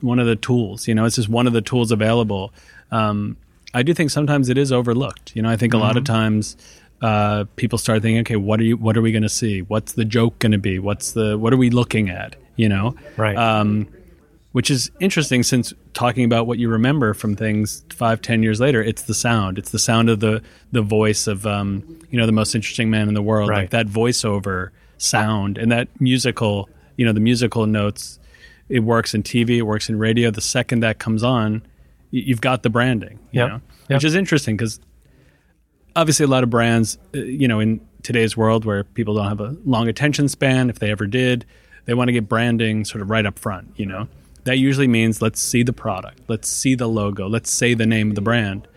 one 0.00 0.20
of 0.20 0.26
the 0.26 0.36
tools. 0.36 0.86
You 0.86 0.94
know, 0.94 1.06
it's 1.06 1.16
just 1.16 1.28
one 1.28 1.48
of 1.48 1.52
the 1.52 1.62
tools 1.62 1.90
available. 1.90 2.52
Um, 2.92 3.36
I 3.75 3.82
do 3.82 3.92
think 3.92 4.10
sometimes 4.10 4.48
it 4.48 4.56
is 4.56 4.70
overlooked. 4.70 5.34
You 5.34 5.42
know, 5.42 5.50
I 5.50 5.56
think 5.56 5.75
a 5.75 5.78
lot 5.78 5.96
of 5.96 6.04
times 6.04 6.56
uh, 7.03 7.45
people 7.57 7.79
start 7.79 8.03
thinking, 8.03 8.21
okay, 8.21 8.37
what 8.37 8.59
are 8.61 8.65
you? 8.65 8.76
What 8.76 8.97
are 8.97 9.03
we 9.03 9.12
going 9.12 9.23
to 9.23 9.29
see? 9.29 9.62
What's 9.62 9.93
the 9.95 10.05
joke 10.05 10.38
going 10.38 10.53
to 10.53 10.59
be? 10.59 10.79
What's 10.79 11.12
the? 11.12 11.37
What 11.38 11.53
are 11.53 11.57
we 11.57 11.71
looking 11.71 12.09
at? 12.09 12.37
You 12.57 12.69
know, 12.71 12.95
Right. 13.19 13.37
um, 13.37 13.87
which 14.53 14.71
is 14.71 14.91
interesting 14.99 15.43
since 15.43 15.75
talking 15.93 16.25
about 16.25 16.47
what 16.47 16.59
you 16.59 16.71
remember 16.71 17.12
from 17.12 17.37
things 17.37 17.85
five, 17.91 18.23
ten 18.23 18.43
years 18.43 18.61
later, 18.61 18.83
it's 18.83 19.03
the 19.03 19.12
sound. 19.15 19.59
It's 19.59 19.71
the 19.71 19.79
sound 19.79 20.09
of 20.09 20.21
the 20.21 20.43
the 20.73 20.81
voice 20.83 21.26
of 21.26 21.47
um, 21.47 21.83
you 22.11 22.19
know 22.19 22.25
the 22.25 22.33
most 22.33 22.55
interesting 22.55 22.88
man 22.91 23.09
in 23.09 23.15
the 23.15 23.23
world, 23.23 23.50
Right. 23.50 23.61
like 23.62 23.71
that 23.71 23.87
voiceover 23.88 24.71
sound 24.99 25.59
and 25.59 25.71
that 25.71 25.88
musical, 26.00 26.71
you 26.97 27.05
know, 27.05 27.12
the 27.12 27.21
musical 27.21 27.67
notes. 27.67 28.19
It 28.71 28.81
works 28.81 29.15
in 29.15 29.23
TV, 29.23 29.59
it 29.59 29.62
works 29.62 29.88
in 29.91 29.99
radio. 29.99 30.31
The 30.31 30.41
second 30.41 30.81
that 30.81 30.99
comes 30.99 31.23
on, 31.23 31.62
you've 32.11 32.41
got 32.41 32.62
the 32.65 32.71
branding, 32.71 33.19
you 33.31 33.41
Yep. 33.43 33.49
know, 33.49 33.61
Yep. 33.91 33.97
which 33.99 34.05
is 34.05 34.15
interesting 34.17 34.57
because 34.57 34.81
obviously 35.97 36.25
a 36.25 36.29
lot 36.29 36.45
of 36.45 36.50
brands, 36.50 36.99
uh, 37.15 37.19
you 37.19 37.49
know, 37.49 37.59
in 37.59 37.81
today's 38.03 38.37
world 38.37 38.65
where 38.65 38.85
people 38.85 39.15
don't 39.15 39.26
have 39.29 39.41
a 39.41 39.57
long 39.65 39.88
attention 39.88 40.29
span, 40.29 40.71
if 40.71 40.79
they 40.79 40.91
ever 40.91 41.07
did, 41.07 41.45
they 41.87 41.95
want 41.95 42.09
to 42.09 42.12
get 42.12 42.29
branding 42.29 42.85
sort 42.85 43.03
of 43.03 43.11
right 43.11 43.26
up 43.26 43.38
front, 43.38 43.73
you 43.76 43.87
know. 43.87 44.07
That 44.45 44.59
usually 44.59 44.87
means 44.87 45.21
let's 45.21 45.41
see 45.41 45.65
the 45.65 45.73
product, 45.73 46.21
let's 46.29 46.49
see 46.49 46.76
the 46.76 46.87
logo, 46.87 47.29
let's 47.29 47.50
say 47.50 47.75
the 47.75 47.87
name 47.87 48.11
of 48.11 48.15
the 48.15 48.21
brand. 48.21 48.69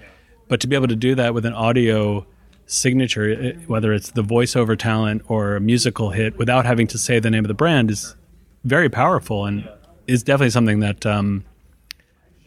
But 0.48 0.60
to 0.62 0.68
be 0.68 0.76
able 0.76 0.88
to 0.88 0.96
do 0.96 1.14
that 1.14 1.36
with 1.36 1.46
an 1.46 1.54
audio 1.54 2.26
signature, 2.66 3.54
whether 3.68 3.94
it's 3.94 4.12
the 4.12 4.24
voiceover 4.24 4.78
talent 4.78 5.24
or 5.28 5.56
a 5.56 5.62
musical 5.62 6.10
hit, 6.10 6.38
without 6.38 6.66
having 6.66 6.88
to 6.88 6.98
say 6.98 7.20
the 7.20 7.30
name 7.30 7.44
of 7.44 7.50
the 7.50 7.54
brand, 7.54 7.92
is 7.92 8.16
very 8.64 8.90
powerful 8.90 9.46
and 9.46 9.68
is 10.08 10.24
definitely 10.24 10.50
something 10.50 10.80
that 10.80 11.06
um, 11.06 11.46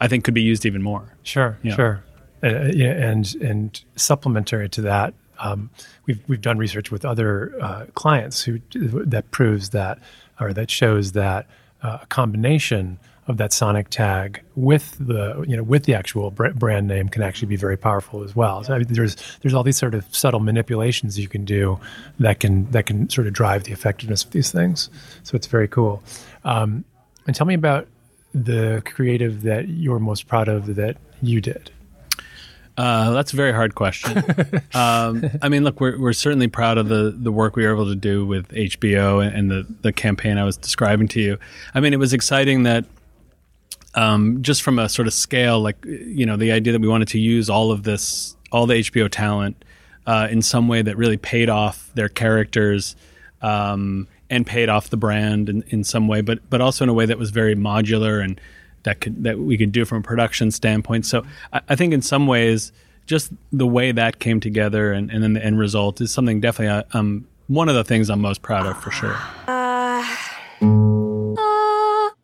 I 0.01 0.09
think 0.09 0.25
could 0.25 0.33
be 0.33 0.41
used 0.41 0.65
even 0.65 0.81
more. 0.81 1.13
Sure, 1.23 1.57
Yeah. 1.63 1.75
sure. 1.75 2.03
Uh, 2.43 2.47
and 2.47 3.35
and 3.35 3.83
supplementary 3.95 4.67
to 4.67 4.81
that, 4.81 5.13
um, 5.39 5.69
we've 6.05 6.21
we've 6.27 6.41
done 6.41 6.57
research 6.57 6.91
with 6.91 7.05
other 7.05 7.53
uh, 7.61 7.85
clients 7.93 8.43
who 8.43 8.59
that 8.73 9.31
proves 9.31 9.69
that 9.69 9.99
or 10.39 10.53
that 10.53 10.69
shows 10.69 11.13
that 11.13 11.47
uh, 11.81 11.99
a 12.01 12.05
combination 12.07 12.99
of 13.27 13.37
that 13.37 13.53
sonic 13.53 13.89
tag 13.89 14.41
with 14.55 14.97
the 14.99 15.45
you 15.47 15.55
know 15.55 15.63
with 15.63 15.85
the 15.85 15.95
actual 15.95 16.31
br- 16.31 16.49
brand 16.49 16.87
name 16.87 17.07
can 17.07 17.21
actually 17.21 17.47
be 17.47 17.55
very 17.55 17.77
powerful 17.77 18.23
as 18.23 18.35
well. 18.35 18.63
So 18.63 18.73
I 18.73 18.79
mean, 18.79 18.87
there's 18.89 19.15
there's 19.41 19.53
all 19.53 19.63
these 19.63 19.77
sort 19.77 19.93
of 19.93 20.03
subtle 20.13 20.41
manipulations 20.41 21.17
you 21.17 21.27
can 21.27 21.45
do 21.45 21.79
that 22.19 22.39
can 22.39 22.69
that 22.71 22.85
can 22.85 23.09
sort 23.09 23.27
of 23.27 23.33
drive 23.33 23.63
the 23.63 23.71
effectiveness 23.71 24.25
of 24.25 24.31
these 24.31 24.51
things. 24.51 24.89
So 25.23 25.35
it's 25.35 25.47
very 25.47 25.67
cool. 25.67 26.03
Um, 26.43 26.83
and 27.25 27.35
tell 27.35 27.47
me 27.47 27.53
about 27.53 27.87
the 28.33 28.81
creative 28.85 29.43
that 29.43 29.69
you're 29.69 29.99
most 29.99 30.27
proud 30.27 30.49
of 30.49 30.75
that 30.75 30.97
you 31.21 31.39
did. 31.39 31.71
Uh, 32.75 33.11
that's 33.11 33.33
a 33.33 33.35
very 33.35 33.51
hard 33.51 33.75
question. 33.75 34.17
um, 34.73 35.29
I 35.41 35.49
mean, 35.49 35.63
look, 35.63 35.79
we're, 35.79 35.97
we're 35.99 36.13
certainly 36.13 36.47
proud 36.47 36.77
of 36.77 36.89
the, 36.89 37.15
the 37.15 37.31
work 37.31 37.55
we 37.55 37.65
were 37.65 37.73
able 37.73 37.85
to 37.85 37.95
do 37.95 38.25
with 38.25 38.47
HBO 38.49 39.25
and, 39.25 39.51
the, 39.51 39.67
the 39.81 39.93
campaign 39.93 40.37
I 40.37 40.43
was 40.43 40.57
describing 40.57 41.07
to 41.09 41.21
you. 41.21 41.37
I 41.75 41.79
mean, 41.79 41.93
it 41.93 41.99
was 41.99 42.13
exciting 42.13 42.63
that 42.63 42.85
um, 43.93 44.41
just 44.41 44.63
from 44.63 44.79
a 44.79 44.89
sort 44.89 45.07
of 45.07 45.13
scale, 45.13 45.61
like, 45.61 45.77
you 45.85 46.25
know, 46.25 46.35
the 46.35 46.51
idea 46.51 46.73
that 46.73 46.81
we 46.81 46.87
wanted 46.87 47.09
to 47.09 47.19
use 47.19 47.49
all 47.49 47.71
of 47.71 47.83
this, 47.83 48.35
all 48.51 48.65
the 48.65 48.75
HBO 48.75 49.07
talent 49.09 49.63
uh, 50.07 50.27
in 50.31 50.41
some 50.41 50.67
way 50.67 50.81
that 50.81 50.97
really 50.97 51.17
paid 51.17 51.49
off 51.49 51.91
their 51.93 52.09
characters 52.09 52.95
um, 53.43 54.07
and 54.31 54.47
paid 54.47 54.69
off 54.69 54.89
the 54.89 54.97
brand 54.97 55.47
in, 55.47 55.63
in 55.67 55.83
some 55.83 56.07
way, 56.07 56.21
but, 56.21 56.39
but 56.49 56.59
also 56.59 56.83
in 56.83 56.89
a 56.89 56.93
way 56.93 57.05
that 57.05 57.19
was 57.19 57.29
very 57.29 57.55
modular 57.55 58.23
and 58.23 58.41
that 58.83 59.01
could 59.01 59.23
that 59.23 59.39
we 59.39 59.57
could 59.57 59.71
do 59.71 59.85
from 59.85 59.99
a 59.99 60.01
production 60.01 60.51
standpoint. 60.51 61.05
So 61.05 61.25
I, 61.51 61.61
I 61.69 61.75
think 61.75 61.93
in 61.93 62.01
some 62.01 62.27
ways, 62.27 62.71
just 63.05 63.31
the 63.51 63.67
way 63.67 63.91
that 63.91 64.19
came 64.19 64.39
together 64.39 64.93
and, 64.93 65.11
and 65.11 65.23
then 65.23 65.33
the 65.33 65.43
end 65.43 65.59
result 65.59 65.99
is 66.01 66.11
something 66.11 66.39
definitely 66.39 66.83
I, 66.93 66.97
um, 66.97 67.27
one 67.47 67.67
of 67.69 67.75
the 67.75 67.83
things 67.83 68.09
I'm 68.09 68.21
most 68.21 68.41
proud 68.41 68.65
of 68.65 68.81
for 68.81 68.91
sure. 68.91 69.15
Uh, 69.47 70.05
Uh. 70.61 71.35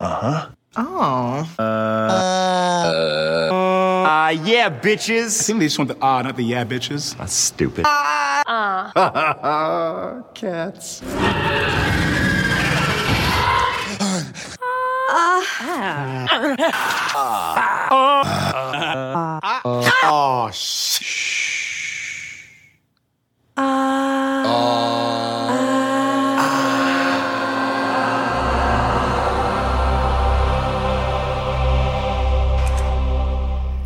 huh. 0.00 0.48
Oh. 0.76 1.50
Uh, 1.58 1.62
uh, 3.52 4.04
uh, 4.06 4.28
yeah, 4.44 4.70
bitches. 4.70 5.40
I 5.40 5.44
think 5.44 5.58
they 5.58 5.66
just 5.66 5.78
want 5.78 5.88
the 5.88 5.96
ah, 6.00 6.22
not 6.22 6.36
the 6.36 6.44
yeah, 6.44 6.64
bitches. 6.64 7.16
That's 7.18 7.32
stupid. 7.34 7.84
Cats. 10.34 11.02
Oh, 20.02 20.50
shh. 20.52 22.46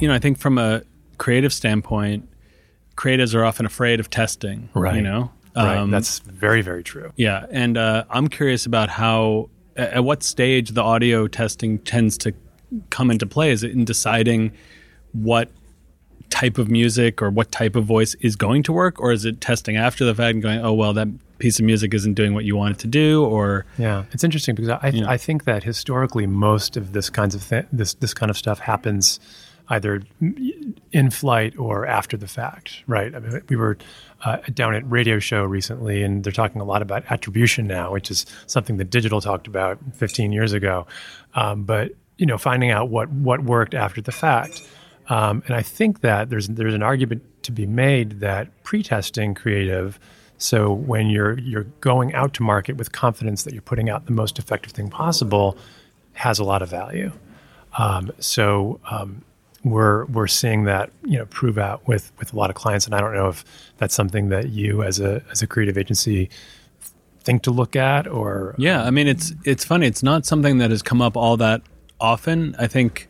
You 0.00 0.08
know, 0.08 0.14
I 0.14 0.18
think 0.20 0.38
from 0.38 0.58
a 0.58 0.82
creative 1.18 1.52
standpoint, 1.52 2.28
creatives 2.96 3.34
are 3.34 3.44
often 3.44 3.66
afraid 3.66 3.98
of 4.00 4.10
testing. 4.10 4.68
Right. 4.74 4.96
You 4.96 5.02
know, 5.02 5.30
right? 5.56 5.78
Um, 5.78 5.90
That's 5.90 6.18
very, 6.20 6.62
very 6.62 6.84
true. 6.84 7.12
Yeah, 7.16 7.46
and 7.50 7.76
uh, 7.78 8.04
I'm 8.10 8.28
curious 8.28 8.66
about 8.66 8.90
how, 8.90 9.48
at 9.76 9.92
at 9.94 10.04
what 10.04 10.22
stage 10.22 10.70
the 10.70 10.82
audio 10.82 11.26
testing 11.26 11.78
tends 11.80 12.18
to 12.18 12.32
come 12.90 13.10
into 13.10 13.26
play. 13.26 13.50
Is 13.50 13.62
it 13.62 13.72
in 13.72 13.84
deciding 13.84 14.52
what 15.12 15.50
type 16.30 16.58
of 16.58 16.68
music 16.68 17.22
or 17.22 17.30
what 17.30 17.52
type 17.52 17.76
of 17.76 17.84
voice 17.84 18.14
is 18.16 18.34
going 18.34 18.62
to 18.64 18.72
work, 18.72 19.00
or 19.00 19.12
is 19.12 19.24
it 19.24 19.40
testing 19.40 19.76
after 19.76 20.04
the 20.04 20.14
fact 20.14 20.34
and 20.34 20.42
going, 20.42 20.60
oh 20.60 20.72
well, 20.72 20.92
that 20.92 21.08
piece 21.38 21.58
of 21.58 21.64
music 21.64 21.94
isn't 21.94 22.14
doing 22.14 22.34
what 22.34 22.44
you 22.44 22.56
want 22.56 22.74
it 22.74 22.78
to 22.80 22.86
do, 22.86 23.24
or 23.24 23.66
Yeah, 23.78 24.04
it's 24.12 24.24
interesting 24.24 24.54
because 24.54 24.70
I, 24.70 24.88
Yeah. 24.88 25.08
I 25.08 25.16
think 25.16 25.44
that 25.44 25.62
historically 25.64 26.26
most 26.26 26.76
of 26.76 26.92
this 26.92 27.10
kinds 27.10 27.34
of 27.34 27.46
th- 27.48 27.66
this 27.72 27.94
this 27.94 28.14
kind 28.14 28.30
of 28.30 28.38
stuff 28.38 28.60
happens 28.60 29.20
either 29.68 30.02
in 30.92 31.10
flight 31.10 31.58
or 31.58 31.86
after 31.86 32.16
the 32.16 32.26
fact, 32.26 32.82
right? 32.86 33.14
I 33.14 33.18
mean, 33.18 33.42
we 33.48 33.56
were 33.56 33.78
uh, 34.24 34.38
down 34.52 34.74
at 34.74 34.88
radio 34.90 35.18
show 35.18 35.44
recently, 35.44 36.02
and 36.02 36.22
they're 36.22 36.32
talking 36.32 36.60
a 36.60 36.64
lot 36.64 36.82
about 36.82 37.04
attribution 37.10 37.66
now, 37.66 37.92
which 37.92 38.10
is 38.10 38.26
something 38.46 38.76
that 38.76 38.90
digital 38.90 39.20
talked 39.20 39.46
about 39.46 39.78
15 39.94 40.32
years 40.32 40.52
ago. 40.52 40.86
Um, 41.34 41.64
but 41.64 41.92
you 42.16 42.26
know, 42.26 42.38
finding 42.38 42.70
out 42.70 42.90
what 42.90 43.10
what 43.10 43.42
worked 43.42 43.74
after 43.74 44.00
the 44.00 44.12
fact, 44.12 44.62
um, 45.08 45.42
and 45.46 45.56
I 45.56 45.62
think 45.62 46.00
that 46.00 46.30
there's 46.30 46.48
there's 46.48 46.74
an 46.74 46.82
argument 46.82 47.22
to 47.44 47.52
be 47.52 47.66
made 47.66 48.20
that 48.20 48.62
pre-testing 48.62 49.34
creative. 49.34 49.98
So 50.38 50.72
when 50.72 51.08
you're 51.08 51.38
you're 51.38 51.66
going 51.80 52.14
out 52.14 52.34
to 52.34 52.42
market 52.42 52.76
with 52.76 52.92
confidence 52.92 53.42
that 53.44 53.52
you're 53.52 53.62
putting 53.62 53.88
out 53.88 54.06
the 54.06 54.12
most 54.12 54.38
effective 54.38 54.72
thing 54.72 54.90
possible, 54.90 55.56
has 56.12 56.38
a 56.38 56.44
lot 56.44 56.62
of 56.62 56.68
value. 56.68 57.12
Um, 57.76 58.12
so 58.20 58.80
um, 58.88 59.24
we're 59.64 60.04
we're 60.06 60.26
seeing 60.26 60.64
that 60.64 60.90
you 61.04 61.18
know 61.18 61.26
prove 61.26 61.58
out 61.58 61.86
with 61.88 62.12
with 62.18 62.32
a 62.32 62.36
lot 62.36 62.50
of 62.50 62.56
clients, 62.56 62.86
and 62.86 62.94
I 62.94 63.00
don't 63.00 63.14
know 63.14 63.28
if 63.28 63.44
that's 63.78 63.94
something 63.94 64.28
that 64.28 64.50
you 64.50 64.82
as 64.82 65.00
a 65.00 65.22
as 65.30 65.42
a 65.42 65.46
creative 65.46 65.78
agency 65.78 66.30
think 67.20 67.42
to 67.42 67.50
look 67.50 67.74
at 67.74 68.06
or 68.06 68.54
Yeah, 68.58 68.84
I 68.84 68.90
mean 68.90 69.08
it's 69.08 69.32
it's 69.44 69.64
funny. 69.64 69.86
It's 69.86 70.02
not 70.02 70.26
something 70.26 70.58
that 70.58 70.70
has 70.70 70.82
come 70.82 71.00
up 71.00 71.16
all 71.16 71.36
that 71.38 71.62
often. 72.00 72.54
I 72.58 72.66
think 72.66 73.08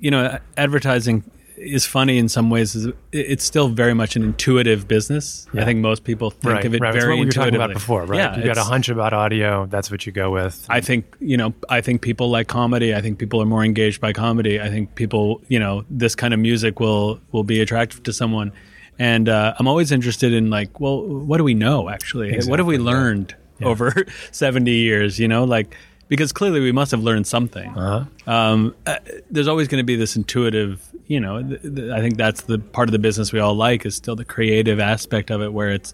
you 0.00 0.10
know, 0.10 0.38
advertising 0.56 1.22
is 1.56 1.86
funny 1.86 2.18
in 2.18 2.28
some 2.28 2.50
ways. 2.50 2.74
Is 2.74 2.88
It's 3.12 3.44
still 3.44 3.68
very 3.68 3.94
much 3.94 4.16
an 4.16 4.22
intuitive 4.22 4.86
business. 4.86 5.46
I 5.54 5.64
think 5.64 5.80
most 5.80 6.04
people 6.04 6.30
think 6.30 6.54
right, 6.54 6.64
of 6.64 6.74
it 6.74 6.80
right. 6.80 6.92
Very 6.92 7.14
what 7.14 7.20
we 7.20 7.26
were 7.26 7.32
talking 7.32 7.54
about 7.54 7.72
before, 7.72 8.04
right? 8.04 8.18
Yeah, 8.18 8.38
you 8.38 8.44
got 8.44 8.58
a 8.58 8.64
hunch 8.64 8.88
about 8.88 9.12
audio, 9.12 9.66
that's 9.66 9.90
what 9.90 10.06
you 10.06 10.12
go 10.12 10.30
with. 10.30 10.66
I 10.68 10.80
think 10.80 11.16
you 11.20 11.36
know. 11.36 11.54
I 11.68 11.80
think 11.80 12.02
people 12.02 12.30
like 12.30 12.48
comedy. 12.48 12.94
I 12.94 13.00
think 13.00 13.18
people 13.18 13.40
are 13.42 13.46
more 13.46 13.64
engaged 13.64 14.00
by 14.00 14.12
comedy. 14.12 14.60
I 14.60 14.68
think 14.68 14.94
people, 14.94 15.40
you 15.48 15.58
know, 15.58 15.84
this 15.90 16.14
kind 16.14 16.34
of 16.34 16.40
music 16.40 16.80
will 16.80 17.20
will 17.32 17.44
be 17.44 17.60
attractive 17.60 18.02
to 18.04 18.12
someone. 18.12 18.52
And 18.98 19.28
uh, 19.28 19.54
I'm 19.58 19.68
always 19.68 19.92
interested 19.92 20.32
in 20.32 20.48
like, 20.48 20.80
well, 20.80 21.02
what 21.02 21.36
do 21.36 21.44
we 21.44 21.54
know 21.54 21.90
actually? 21.90 22.30
what 22.46 22.58
have 22.58 22.66
we 22.66 22.76
Exactly, 22.76 22.76
yeah. 22.76 22.98
learned 22.98 23.36
over 23.62 24.06
70 24.32 24.70
years? 24.70 25.18
You 25.18 25.28
know, 25.28 25.44
like 25.44 25.76
because 26.08 26.32
clearly 26.32 26.60
we 26.60 26.72
must 26.72 26.90
have 26.90 27.00
learned 27.02 27.26
something. 27.26 27.68
Uh-huh. 27.76 28.30
Um, 28.30 28.74
uh, 28.86 28.96
there's 29.30 29.48
always 29.48 29.68
going 29.68 29.80
to 29.80 29.84
be 29.84 29.96
this 29.96 30.16
intuitive. 30.16 30.82
You 31.06 31.20
know, 31.20 31.42
th- 31.42 31.62
th- 31.62 31.90
I 31.90 32.00
think 32.00 32.16
that's 32.16 32.42
the 32.42 32.58
part 32.58 32.88
of 32.88 32.92
the 32.92 32.98
business 32.98 33.32
we 33.32 33.40
all 33.40 33.54
like 33.54 33.86
is 33.86 33.94
still 33.94 34.16
the 34.16 34.24
creative 34.24 34.80
aspect 34.80 35.30
of 35.30 35.42
it, 35.42 35.52
where 35.52 35.70
it's 35.70 35.92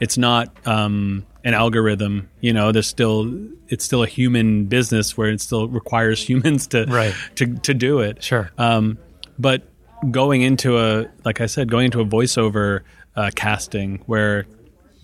it's 0.00 0.16
not 0.18 0.54
um, 0.66 1.24
an 1.44 1.54
algorithm. 1.54 2.28
You 2.40 2.52
know, 2.52 2.72
there's 2.72 2.86
still 2.86 3.30
it's 3.68 3.84
still 3.84 4.02
a 4.02 4.06
human 4.06 4.64
business 4.66 5.16
where 5.16 5.28
it 5.28 5.40
still 5.40 5.68
requires 5.68 6.22
humans 6.28 6.66
to 6.68 6.84
Right. 6.86 7.14
to 7.36 7.46
to 7.58 7.74
do 7.74 8.00
it. 8.00 8.22
Sure. 8.22 8.50
Um, 8.58 8.98
but 9.38 9.62
going 10.10 10.42
into 10.42 10.78
a 10.78 11.06
like 11.24 11.40
I 11.40 11.46
said, 11.46 11.70
going 11.70 11.86
into 11.86 12.00
a 12.00 12.06
voiceover 12.06 12.80
uh, 13.16 13.30
casting 13.34 14.02
where 14.06 14.46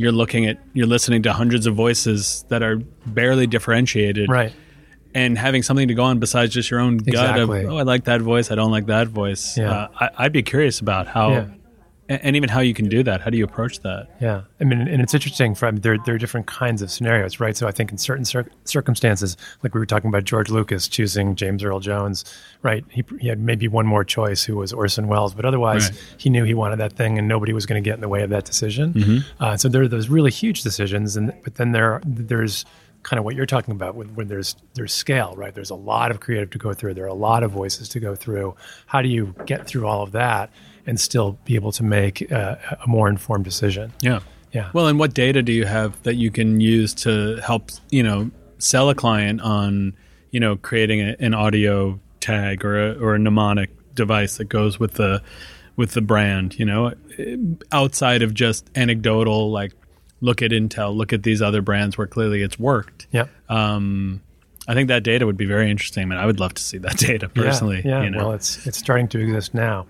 you're 0.01 0.13
looking 0.13 0.47
at 0.47 0.57
you're 0.73 0.87
listening 0.97 1.23
to 1.25 1.33
hundreds 1.33 1.67
of 1.67 1.75
voices 1.75 2.45
that 2.49 2.63
are 2.63 2.77
barely 3.07 3.47
differentiated, 3.47 4.29
right. 4.31 4.53
and 5.15 5.37
having 5.37 5.63
something 5.63 5.89
to 5.89 5.95
go 5.95 6.05
on 6.05 6.19
besides 6.19 6.55
just 6.55 6.71
your 6.71 6.81
own 6.81 6.97
gut 6.97 7.09
Exactly. 7.09 7.65
of 7.65 7.71
oh 7.73 7.77
I 7.77 7.83
like 7.83 8.05
that 8.05 8.21
voice 8.23 8.51
I 8.51 8.55
don't 8.55 8.71
like 8.71 8.87
that 8.87 9.09
voice 9.09 9.59
Yeah. 9.59 9.71
uh, 9.71 9.89
I, 10.01 10.09
I'd 10.25 10.33
be 10.33 10.43
curious 10.43 10.81
about 10.81 11.07
how 11.07 11.31
Yeah. 11.33 11.45
And, 12.11 12.37
even 12.37 12.49
how 12.49 12.61
you 12.61 12.75
can 12.75 12.89
do 12.89 13.03
that. 13.05 13.21
How 13.21 13.31
do 13.31 13.39
you 13.39 13.45
approach 13.45 13.81
that? 13.81 14.09
Yeah, 14.21 14.43
I 14.61 14.65
mean, 14.65 14.81
and 14.89 15.01
it's 15.01 15.15
interesting. 15.15 15.55
From 15.55 15.77
there, 15.77 15.97
there 16.05 16.15
are 16.15 16.19
different 16.19 16.47
kinds 16.47 16.83
of 16.83 16.91
scenarios, 16.91 17.41
right? 17.41 17.57
So 17.57 17.67
I 17.69 17.71
think 17.73 17.91
in 17.93 17.99
certain 17.99 18.25
cir- 18.25 18.51
circumstances, 18.65 19.37
like 19.63 19.75
we 19.75 19.81
were 19.81 19.87
talking 19.87 20.09
about 20.09 20.25
George 20.25 20.51
Lucas 20.51 20.89
choosing 20.89 21.37
James 21.37 21.63
Earl 21.63 21.81
Jones, 21.81 22.25
right? 22.63 22.85
He, 22.91 23.05
he 23.21 23.29
had 23.29 23.39
maybe 23.39 23.69
one 23.69 23.87
more 23.87 24.05
choice, 24.05 24.43
who 24.45 24.57
was 24.57 24.73
Orson 24.73 25.07
Welles, 25.09 25.35
but 25.35 25.45
otherwise, 25.45 25.91
Right. 25.91 26.01
he 26.19 26.31
knew 26.31 26.45
he 26.45 26.55
wanted 26.55 26.77
that 26.77 26.95
thing, 26.95 27.19
and 27.19 27.29
nobody 27.29 27.53
was 27.53 27.67
going 27.67 27.83
to 27.83 27.89
get 27.89 27.95
in 27.95 28.01
the 28.01 28.09
way 28.09 28.23
of 28.23 28.31
that 28.31 28.45
decision. 28.45 29.25
Uh, 29.39 29.57
so 29.57 29.69
there 29.69 29.83
are 29.83 29.89
those 29.89 30.09
really 30.09 30.31
huge 30.31 30.63
decisions, 30.63 31.17
and 31.17 31.33
but 31.45 31.55
then 31.57 31.73
there 31.73 32.01
there's 32.05 32.65
kind 33.03 33.19
of 33.19 33.25
what 33.25 33.35
you're 33.35 33.47
talking 33.47 33.73
about 33.73 33.95
when, 33.95 34.15
when 34.15 34.29
there's 34.29 34.57
there's 34.75 34.93
scale, 34.93 35.35
right? 35.37 35.55
There's 35.55 35.71
a 35.71 35.75
lot 35.75 36.11
of 36.11 36.21
creative 36.21 36.51
to 36.51 36.59
go 36.59 36.75
through. 36.75 36.95
There 36.95 37.05
are 37.05 37.09
a 37.09 37.15
lot 37.15 37.43
of 37.43 37.51
voices 37.51 37.89
to 37.91 38.01
go 38.01 38.15
through. 38.15 38.55
How 38.87 39.01
do 39.01 39.09
you 39.09 39.35
get 39.47 39.67
through 39.67 39.87
all 39.87 40.03
of 40.03 40.13
that 40.13 40.51
and 40.91 41.01
still 41.01 41.39
be 41.45 41.55
able 41.55 41.71
to 41.71 41.85
make 41.85 42.31
uh, 42.33 42.57
a 42.85 42.89
more 42.89 43.09
informed 43.09 43.45
decision? 43.45 43.93
Yeah. 44.03 44.21
Yeah. 44.53 44.71
Well, 44.73 44.89
and 44.89 44.99
what 44.99 45.15
data 45.15 45.43
do 45.43 45.53
you 45.53 45.65
have 45.65 46.03
that 46.03 46.17
you 46.17 46.33
can 46.33 46.61
use 46.61 46.93
to 46.95 47.37
help, 47.37 47.71
you 47.91 48.03
know, 48.03 48.33
sell 48.59 48.91
a 48.91 48.95
client 48.97 49.41
on, 49.41 49.95
you 50.33 50.41
know, 50.41 50.57
creating 50.57 51.01
a, 51.01 51.17
an 51.21 51.33
audio 51.33 52.01
tag 52.19 52.65
or 52.65 52.91
a, 52.91 52.99
or 52.99 53.15
a 53.15 53.19
mnemonic 53.21 53.71
device 53.95 54.39
that 54.39 54.47
goes 54.47 54.81
with 54.81 54.95
the 54.95 55.23
with 55.77 55.93
the 55.93 56.01
brand, 56.01 56.59
you 56.59 56.67
know, 56.67 56.93
outside 57.71 58.23
of 58.23 58.35
just 58.35 58.69
anecdotal 58.75 59.53
like 59.53 59.73
look 60.21 60.43
at 60.43 60.51
Intel, 60.51 60.95
look 60.95 61.13
at 61.13 61.23
these 61.23 61.41
other 61.41 61.63
brands 61.63 61.97
where 61.97 62.09
clearly 62.09 62.43
it's 62.43 62.59
worked. 62.59 63.07
yeah. 63.13 63.27
Um, 63.49 64.21
I 64.69 64.75
think 64.75 64.89
that 64.89 65.03
data 65.03 65.27
would 65.27 65.37
be 65.37 65.47
very 65.47 65.71
interesting. 65.71 66.03
I 66.03 66.07
mean, 66.07 66.19
I 66.19 66.27
would 66.27 66.39
love 66.39 66.55
to 66.55 66.63
see 66.63 66.79
that 66.79 66.97
data 67.11 67.29
personally. 67.29 67.83
Yeah, 67.85 67.99
yeah. 67.99 68.03
You 68.03 68.11
know? 68.11 68.19
well, 68.19 68.33
it's 68.33 68.67
it's 68.67 68.79
starting 68.79 69.09
to 69.09 69.21
exist 69.21 69.55
now. 69.55 69.87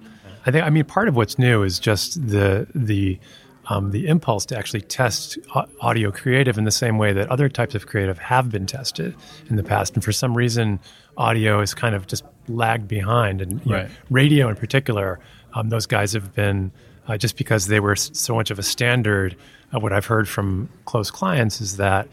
I 0.47 0.51
think. 0.51 0.65
I 0.65 0.71
mean, 0.71 0.85
part 0.85 1.09
of 1.09 1.17
what's 1.17 1.39
new 1.39 1.63
is 1.63 1.79
just 1.79 2.27
the 2.29 2.67
the 2.75 3.19
um, 3.67 3.91
the 3.91 4.09
impulse 4.09 4.47
to 4.47 4.59
actually 4.59 4.81
test 4.81 5.39
audio 5.81 6.11
creative 6.11 6.59
in 6.59 6.65
the 6.65 6.71
same 6.71 6.99
way 6.99 7.13
that 7.13 7.29
other 7.29 7.49
types 7.49 7.75
of 7.75 7.87
creative 7.87 8.19
have 8.19 8.51
been 8.51 8.67
tested 8.67 9.15
in 9.49 9.57
the 9.57 9.63
past, 9.63 9.95
and 9.95 10.05
for 10.05 10.13
some 10.13 10.37
reason, 10.37 10.81
audio 11.17 11.61
is 11.61 11.75
kind 11.75 11.95
of 11.95 12.07
just 12.07 12.25
lagged 12.49 12.89
behind, 12.89 13.41
and 13.41 13.65
you 13.65 13.73
know, 13.73 13.79
radio 14.11 14.49
in 14.49 14.57
particular. 14.57 15.21
Um, 15.55 15.69
those 15.69 15.87
guys 15.87 16.13
have 16.13 16.35
been 16.35 16.71
uh, 17.09 17.17
just 17.17 17.37
because 17.37 17.67
they 17.67 17.81
were 17.81 17.97
so 17.97 18.35
much 18.35 18.51
of 18.51 18.59
a 18.59 18.63
standard. 18.63 19.37
Uh, 19.75 19.81
what 19.81 19.93
I've 19.93 20.07
heard 20.07 20.29
from 20.29 20.69
close 20.85 21.11
clients 21.11 21.61
is 21.61 21.77
that 21.77 22.09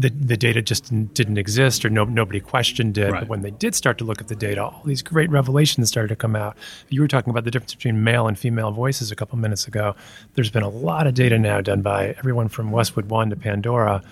the, 0.00 0.08
the 0.10 0.36
data 0.36 0.62
just 0.62 0.84
didn't, 0.84 1.14
didn't 1.14 1.38
exist 1.38 1.84
or 1.84 1.90
no, 1.90 2.04
nobody 2.04 2.40
questioned 2.40 2.96
it. 2.98 3.10
Right. 3.10 3.20
But 3.20 3.28
when 3.28 3.42
they 3.42 3.50
did 3.50 3.74
start 3.74 3.98
to 3.98 4.04
look 4.04 4.20
at 4.20 4.28
the 4.28 4.36
data, 4.36 4.62
all 4.64 4.82
these 4.84 5.02
great 5.02 5.30
revelations 5.30 5.88
started 5.88 6.08
to 6.08 6.16
come 6.16 6.34
out. 6.36 6.56
You 6.88 7.00
were 7.00 7.08
talking 7.08 7.30
about 7.30 7.44
the 7.44 7.50
difference 7.50 7.74
between 7.74 8.02
male 8.04 8.26
and 8.26 8.38
female 8.38 8.70
voices 8.72 9.10
a 9.12 9.16
couple 9.16 9.38
minutes 9.38 9.66
ago. 9.66 9.94
There's 10.34 10.50
been 10.50 10.62
a 10.62 10.68
lot 10.68 11.06
of 11.06 11.14
data 11.14 11.38
now 11.38 11.60
done 11.60 11.82
by 11.82 12.14
everyone 12.18 12.48
from 12.48 12.70
Westwood 12.70 13.06
One 13.10 13.30
to 13.30 13.36
Pandora 13.36 14.02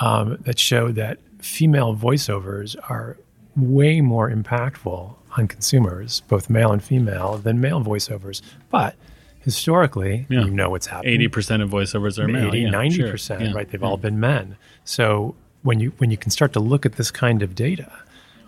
um, 0.00 0.36
that 0.42 0.58
show 0.58 0.90
that 0.92 1.18
female 1.40 1.94
voiceovers 1.96 2.76
are 2.90 3.16
way 3.56 4.00
more 4.00 4.30
impactful 4.30 5.14
on 5.38 5.48
consumers, 5.48 6.20
both 6.28 6.48
male 6.50 6.72
and 6.72 6.82
female, 6.82 7.38
than 7.38 7.60
male 7.60 7.80
voiceovers. 7.82 8.40
But 8.70 8.96
historically, 9.40 10.26
Yeah. 10.28 10.44
you 10.44 10.50
know 10.50 10.70
what's 10.70 10.86
happening. 10.88 11.14
eighty 11.14 11.28
percent 11.28 11.62
of 11.62 11.70
voiceovers 11.70 12.18
are 12.18 12.26
male. 12.26 12.48
80, 12.48 12.58
yeah, 12.60 12.70
90 12.70 12.96
sure. 12.96 13.10
percent, 13.10 13.42
Yeah. 13.42 13.52
right? 13.52 13.70
They've 13.70 13.82
all 13.82 13.96
been 13.96 14.18
men. 14.18 14.56
So 14.86 15.34
when 15.62 15.80
you 15.80 15.92
when 15.98 16.10
you 16.10 16.16
can 16.16 16.30
start 16.30 16.54
to 16.54 16.60
look 16.60 16.86
at 16.86 16.94
this 16.94 17.10
kind 17.10 17.42
of 17.42 17.54
data 17.54 17.92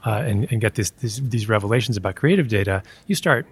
uh, 0.06 0.22
and, 0.24 0.50
and 0.50 0.60
get 0.60 0.76
this, 0.76 0.90
these 0.90 1.20
these 1.28 1.48
revelations 1.48 1.98
about 1.98 2.14
creative 2.14 2.48
data, 2.48 2.82
you 3.06 3.14
start 3.14 3.46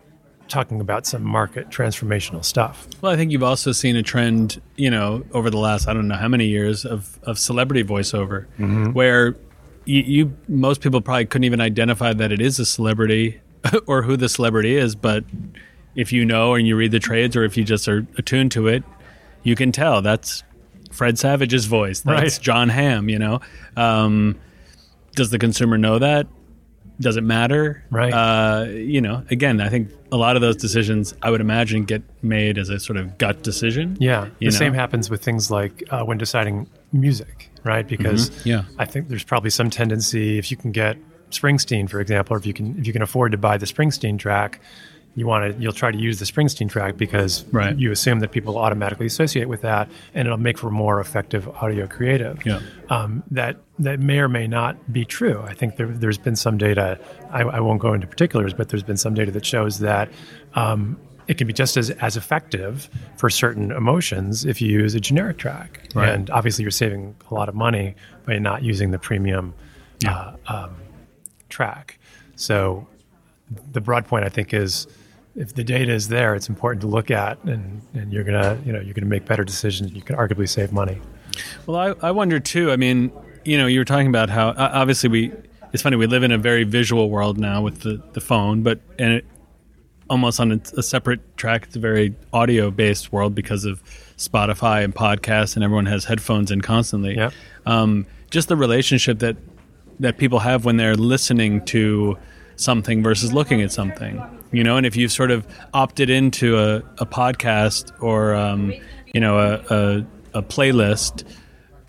talking 0.48 0.80
about 0.80 1.04
some 1.04 1.24
market 1.24 1.68
transformational 1.70 2.44
stuff. 2.44 2.86
Well, 3.02 3.10
I 3.10 3.16
think 3.16 3.32
you've 3.32 3.42
also 3.42 3.72
seen 3.72 3.96
a 3.96 4.02
trend, 4.02 4.62
you 4.76 4.88
know, 4.88 5.24
over 5.32 5.50
the 5.50 5.58
last 5.58 5.88
I 5.88 5.92
don't 5.92 6.08
know 6.08 6.14
how 6.14 6.28
many 6.28 6.46
years 6.46 6.86
of 6.86 7.18
of 7.24 7.38
celebrity 7.38 7.84
voiceover, 7.84 8.46
where 8.94 9.36
you, 9.84 10.02
you 10.02 10.36
most 10.48 10.80
people 10.80 11.00
probably 11.00 11.26
couldn't 11.26 11.44
even 11.44 11.60
identify 11.60 12.12
that 12.12 12.30
it 12.32 12.40
is 12.40 12.58
a 12.60 12.66
celebrity 12.66 13.40
or 13.86 14.02
who 14.02 14.16
the 14.16 14.28
celebrity 14.28 14.76
is, 14.76 14.94
but 14.94 15.24
if 15.96 16.12
you 16.12 16.24
know 16.24 16.54
and 16.54 16.68
you 16.68 16.76
read 16.76 16.92
the 16.92 17.00
trades 17.00 17.34
or 17.34 17.42
if 17.42 17.56
you 17.56 17.64
just 17.64 17.88
are 17.88 18.06
attuned 18.16 18.52
to 18.52 18.68
it, 18.68 18.84
you 19.42 19.56
can 19.56 19.72
tell 19.72 20.02
that's 20.02 20.44
Fred 20.96 21.18
Savage's 21.18 21.66
voice. 21.66 22.00
That's 22.00 22.22
Right. 22.38 22.42
Jon 22.42 22.68
Hamm. 22.68 23.08
You 23.08 23.18
know, 23.18 23.40
um, 23.76 24.36
does 25.14 25.30
the 25.30 25.38
consumer 25.38 25.78
know 25.78 25.98
that? 25.98 26.26
Does 26.98 27.18
it 27.18 27.24
matter? 27.24 27.84
Right. 27.90 28.10
Uh, 28.10 28.64
you 28.70 29.02
know, 29.02 29.22
again, 29.30 29.60
I 29.60 29.68
think 29.68 29.90
a 30.10 30.16
lot 30.16 30.34
of 30.36 30.40
those 30.40 30.56
decisions, 30.56 31.12
I 31.20 31.30
would 31.30 31.42
imagine, 31.42 31.84
get 31.84 32.02
made 32.22 32.56
as 32.56 32.70
a 32.70 32.80
sort 32.80 32.96
of 32.96 33.18
gut 33.18 33.42
decision. 33.42 33.98
Yeah, 34.00 34.30
the 34.38 34.46
know? 34.46 34.50
same 34.50 34.72
happens 34.72 35.10
with 35.10 35.22
things 35.22 35.50
like 35.50 35.84
uh, 35.90 36.04
when 36.04 36.16
deciding 36.16 36.66
music, 36.92 37.50
right? 37.64 37.86
Because 37.86 38.30
Mm-hmm. 38.30 38.48
Yeah. 38.48 38.64
I 38.78 38.86
think 38.86 39.08
there's 39.08 39.24
probably 39.24 39.50
some 39.50 39.68
tendency 39.68 40.38
if 40.38 40.50
you 40.50 40.56
can 40.56 40.72
get 40.72 40.96
Springsteen, 41.30 41.90
for 41.90 42.00
example, 42.00 42.34
or 42.34 42.38
if 42.38 42.46
you 42.46 42.54
can 42.54 42.78
if 42.78 42.86
you 42.86 42.94
can 42.94 43.02
afford 43.02 43.32
to 43.32 43.38
buy 43.38 43.58
the 43.58 43.66
Springsteen 43.66 44.18
track, 44.18 44.60
you 45.16 45.26
want 45.26 45.52
to 45.56 45.60
you'll 45.60 45.72
try 45.72 45.90
to 45.90 45.98
use 45.98 46.18
the 46.18 46.26
Springsteen 46.26 46.68
track 46.70 46.96
because 46.96 47.44
Right. 47.50 47.76
you 47.76 47.90
assume 47.90 48.20
that 48.20 48.30
people 48.30 48.58
automatically 48.58 49.06
associate 49.06 49.48
with 49.48 49.62
that, 49.62 49.88
and 50.14 50.28
it'll 50.28 50.38
make 50.38 50.58
for 50.58 50.70
more 50.70 51.00
effective 51.00 51.48
audio 51.48 51.86
creative. 51.88 52.44
Yeah. 52.46 52.60
Um, 52.90 53.24
that 53.30 53.56
that 53.80 53.98
may 53.98 54.18
or 54.20 54.28
may 54.28 54.46
not 54.46 54.92
be 54.92 55.04
true. 55.04 55.42
I 55.42 55.54
think 55.54 55.76
there, 55.76 55.88
there's 55.88 56.18
been 56.18 56.36
some 56.36 56.58
data. 56.58 57.00
I, 57.30 57.42
I 57.42 57.60
won't 57.60 57.80
go 57.80 57.94
into 57.94 58.06
particulars, 58.06 58.52
but 58.54 58.68
there's 58.68 58.82
been 58.84 58.96
some 58.98 59.14
data 59.14 59.32
that 59.32 59.44
shows 59.44 59.80
that. 59.80 60.10
Um, 60.54 60.98
it 61.28 61.38
can 61.38 61.48
be 61.48 61.52
just 61.52 61.76
as, 61.76 61.90
as 61.90 62.16
effective 62.16 62.88
for 63.16 63.28
certain 63.28 63.72
emotions 63.72 64.44
if 64.44 64.62
you 64.62 64.70
use 64.70 64.94
a 64.94 65.00
generic 65.00 65.38
track. 65.38 65.80
Right. 65.92 66.08
And 66.08 66.30
obviously, 66.30 66.62
you're 66.62 66.70
saving 66.70 67.16
a 67.28 67.34
lot 67.34 67.48
of 67.48 67.56
money 67.56 67.96
by 68.26 68.38
not 68.38 68.62
using 68.62 68.92
the 68.92 68.98
premium 69.00 69.52
uh, 70.06 70.36
um, 70.46 70.76
track. 71.48 71.98
So, 72.36 72.86
the 73.72 73.80
broad 73.80 74.06
point 74.06 74.24
I 74.24 74.28
think 74.28 74.54
is 74.54 74.86
if 75.36 75.54
the 75.54 75.62
data 75.62 75.92
is 75.92 76.08
there, 76.08 76.34
it's 76.34 76.48
important 76.48 76.80
to 76.80 76.86
look 76.86 77.10
at, 77.10 77.42
and, 77.44 77.82
and 77.94 78.12
you're 78.12 78.24
gonna 78.24 78.58
you 78.64 78.72
know 78.72 78.80
you're 78.80 78.94
gonna 78.94 79.06
make 79.06 79.26
better 79.26 79.44
decisions. 79.44 79.92
You 79.92 80.02
can 80.02 80.16
arguably 80.16 80.48
save 80.48 80.72
money. 80.72 81.00
Well, 81.66 81.76
I, 81.76 82.08
I 82.08 82.10
wonder 82.10 82.40
too. 82.40 82.72
I 82.72 82.76
mean, 82.76 83.12
you 83.44 83.58
know, 83.58 83.66
you 83.66 83.78
were 83.78 83.84
talking 83.84 84.08
about 84.08 84.30
how 84.30 84.54
obviously 84.56 85.08
we. 85.08 85.32
It's 85.72 85.82
funny 85.82 85.96
we 85.96 86.06
live 86.06 86.22
in 86.22 86.32
a 86.32 86.38
very 86.38 86.64
visual 86.64 87.10
world 87.10 87.38
now 87.38 87.60
with 87.60 87.80
the, 87.80 88.00
the 88.12 88.20
phone, 88.20 88.62
but 88.62 88.80
and 88.98 89.12
it 89.12 89.26
almost 90.08 90.40
on 90.40 90.52
a, 90.52 90.60
a 90.76 90.82
separate 90.82 91.36
track. 91.36 91.64
It's 91.64 91.76
a 91.76 91.80
very 91.80 92.14
audio 92.32 92.70
based 92.70 93.12
world 93.12 93.34
because 93.34 93.64
of 93.64 93.82
Spotify 94.16 94.84
and 94.84 94.94
podcasts, 94.94 95.54
and 95.54 95.64
everyone 95.64 95.86
has 95.86 96.04
headphones 96.04 96.50
in 96.50 96.60
constantly. 96.62 97.16
Yep. 97.16 97.32
Um, 97.66 98.06
just 98.30 98.48
the 98.48 98.56
relationship 98.56 99.18
that 99.18 99.36
that 100.00 100.18
people 100.18 100.38
have 100.40 100.64
when 100.64 100.76
they're 100.76 100.94
listening 100.96 101.64
to 101.66 102.16
something 102.56 103.02
versus 103.02 103.32
looking 103.32 103.60
at 103.60 103.72
something. 103.72 104.22
You 104.52 104.64
know, 104.64 104.76
and 104.76 104.86
if 104.86 104.96
you've 104.96 105.12
sort 105.12 105.30
of 105.30 105.46
opted 105.74 106.08
into 106.08 106.58
a, 106.58 106.76
a 106.98 107.06
podcast 107.06 107.92
or 108.00 108.34
um, 108.34 108.72
you 109.12 109.20
know 109.20 109.38
a, 109.38 109.74
a, 109.74 110.06
a 110.38 110.42
playlist 110.42 111.24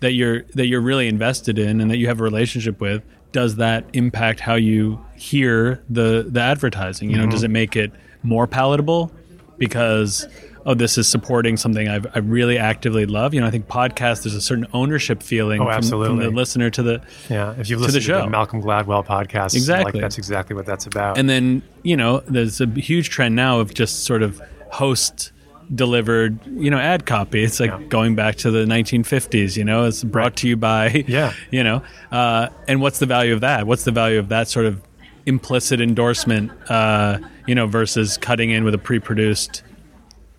that 0.00 0.12
you're 0.12 0.42
that 0.54 0.66
you're 0.66 0.80
really 0.80 1.08
invested 1.08 1.58
in 1.58 1.80
and 1.80 1.90
that 1.90 1.96
you 1.98 2.08
have 2.08 2.20
a 2.20 2.24
relationship 2.24 2.80
with, 2.80 3.02
does 3.32 3.56
that 3.56 3.84
impact 3.92 4.40
how 4.40 4.54
you 4.54 5.04
hear 5.16 5.82
the 5.88 6.26
the 6.28 6.40
advertising? 6.40 7.10
You 7.10 7.18
know, 7.18 7.26
does 7.26 7.42
it 7.42 7.50
make 7.50 7.76
it 7.76 7.92
more 8.22 8.46
palatable 8.46 9.12
because 9.58 10.26
oh 10.68 10.74
this 10.74 10.98
is 10.98 11.08
supporting 11.08 11.56
something 11.56 11.88
I've, 11.88 12.06
I 12.14 12.18
really 12.18 12.58
actively 12.58 13.06
love? 13.06 13.32
You 13.32 13.40
know, 13.40 13.46
I 13.46 13.50
think 13.50 13.66
podcasts 13.68 14.22
there's 14.22 14.34
a 14.34 14.40
certain 14.40 14.66
ownership 14.74 15.22
feeling 15.22 15.60
Oh, 15.62 15.64
from, 15.72 15.82
from 15.88 16.18
the 16.18 16.30
listener 16.30 16.68
to 16.70 16.82
the 16.82 17.00
Yeah, 17.30 17.54
if 17.58 17.70
you 17.70 17.76
the 17.76 17.82
listen 17.82 18.00
to 18.02 18.06
the, 18.06 18.20
show. 18.20 18.28
Malcolm 18.28 18.60
Gladwell 18.62 19.04
podcast, 19.06 19.54
Exactly. 19.54 19.92
like 19.92 20.00
that's 20.02 20.18
exactly 20.18 20.54
what 20.54 20.66
that's 20.66 20.86
about. 20.86 21.16
and 21.18 21.28
then 21.28 21.62
you 21.82 21.96
know 21.96 22.20
there's 22.28 22.60
a 22.60 22.66
huge 22.66 23.08
trend 23.08 23.34
now 23.34 23.60
of 23.60 23.72
just 23.72 24.04
sort 24.04 24.22
of 24.22 24.40
host 24.70 25.32
delivered 25.74 26.38
you 26.46 26.70
know 26.70 26.78
ad 26.78 27.04
copy 27.06 27.42
it's 27.44 27.60
like 27.60 27.70
Yeah. 27.70 27.82
going 27.88 28.14
back 28.14 28.36
to 28.36 28.50
the 28.50 28.64
1950s 28.64 29.56
you 29.56 29.64
know 29.64 29.84
it's 29.84 30.02
brought 30.02 30.34
to 30.36 30.48
you 30.48 30.56
by 30.56 31.04
Yeah. 31.06 31.32
you 31.50 31.62
know 31.62 31.82
uh, 32.10 32.48
and 32.66 32.80
what's 32.80 32.98
the 32.98 33.06
value 33.06 33.32
of 33.34 33.40
that 33.42 33.66
what's 33.66 33.84
the 33.84 33.90
value 33.92 34.18
of 34.18 34.28
that 34.30 34.48
sort 34.48 34.64
of 34.66 34.80
implicit 35.26 35.80
endorsement 35.80 36.50
uh, 36.70 37.18
you 37.46 37.54
know 37.54 37.66
versus 37.66 38.16
cutting 38.16 38.48
in 38.50 38.64
with 38.64 38.74
a 38.74 38.78
pre-produced 38.78 39.62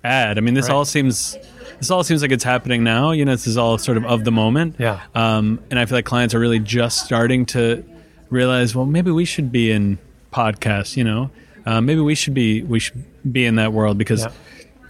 ad 0.03 0.37
i 0.37 0.41
mean 0.41 0.53
this 0.53 0.67
Right. 0.69 0.75
all 0.75 0.85
seems 0.85 1.37
this 1.79 1.89
all 1.91 2.03
seems 2.03 2.21
like 2.21 2.31
it's 2.31 2.43
happening 2.43 2.83
now 2.83 3.11
you 3.11 3.25
know 3.25 3.31
this 3.33 3.47
is 3.47 3.57
all 3.57 3.77
sort 3.77 3.97
of 3.97 4.05
of 4.05 4.23
the 4.23 4.31
moment 4.31 4.75
Yeah. 4.79 4.99
um, 5.15 5.59
and 5.69 5.79
I 5.79 5.85
feel 5.85 5.97
like 5.97 6.05
clients 6.05 6.33
are 6.35 6.39
really 6.39 6.59
just 6.59 7.05
starting 7.05 7.45
to 7.47 7.83
realize, 8.29 8.75
well, 8.75 8.85
maybe 8.85 9.09
we 9.11 9.25
should 9.25 9.51
be 9.51 9.71
in 9.71 9.97
podcasts. 10.31 10.95
You 10.95 11.03
know, 11.03 11.31
uh, 11.65 11.81
maybe 11.81 12.01
we 12.01 12.13
should 12.15 12.33
be 12.35 12.61
we 12.63 12.79
should 12.79 13.03
be 13.31 13.45
in 13.45 13.55
that 13.55 13.73
world 13.73 13.97
because. 13.97 14.21
Yeah. 14.23 14.31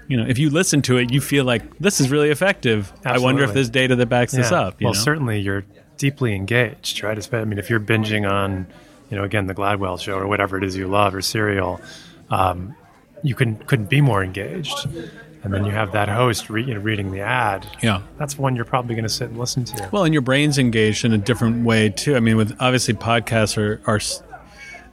You 0.07 0.17
know, 0.17 0.25
if 0.27 0.39
you 0.39 0.49
listen 0.49 0.81
to 0.89 0.97
it, 0.97 1.11
you 1.13 1.21
feel 1.21 1.45
like 1.45 1.61
this 1.77 2.01
is 2.01 2.09
really 2.09 2.31
effective. 2.31 2.91
I 3.05 3.19
wonder 3.19 3.43
if 3.43 3.53
there's 3.53 3.69
data 3.69 3.95
that 3.95 4.07
backs 4.07 4.31
this 4.31 4.51
up. 4.51 4.81
You 4.81 4.85
well, 4.85 4.95
know? 4.95 4.99
certainly 4.99 5.39
you're 5.39 5.65
deeply 5.97 6.33
engaged, 6.33 7.03
right? 7.03 7.33
I 7.33 7.43
mean, 7.45 7.59
if 7.59 7.69
you're 7.69 7.79
binging 7.79 8.27
on, 8.27 8.65
you 9.11 9.17
know, 9.17 9.23
again, 9.23 9.45
the 9.45 9.53
Gladwell 9.53 9.99
show 10.01 10.15
or 10.15 10.25
whatever 10.25 10.57
it 10.57 10.63
is 10.63 10.75
you 10.75 10.87
love 10.87 11.13
or 11.13 11.21
Serial, 11.21 11.79
um, 12.31 12.75
you 13.23 13.35
couldn't 13.35 13.67
couldn't 13.67 13.89
be 13.89 14.01
more 14.01 14.23
engaged. 14.23 14.87
And 15.41 15.53
then 15.53 15.63
you 15.63 15.71
have 15.71 15.93
that 15.93 16.09
host 16.09 16.49
re- 16.49 16.63
you 16.63 16.73
know, 16.73 16.81
reading 16.81 17.11
the 17.11 17.21
ad. 17.21 17.65
Yeah. 17.81 18.01
That's 18.17 18.37
one 18.37 18.57
you're 18.57 18.65
probably 18.65 18.93
going 18.95 19.03
to 19.03 19.09
sit 19.09 19.29
and 19.29 19.39
listen 19.39 19.63
to. 19.65 19.89
Well, 19.89 20.03
and 20.03 20.13
your 20.13 20.21
brain's 20.21 20.57
engaged 20.57 21.05
in 21.05 21.13
a 21.13 21.17
different 21.17 21.63
way 21.63 21.89
too. 21.89 22.17
I 22.17 22.19
mean, 22.19 22.35
with 22.35 22.55
obviously 22.59 22.93
podcasts 22.93 23.57
are 23.57 23.81
are 23.87 24.01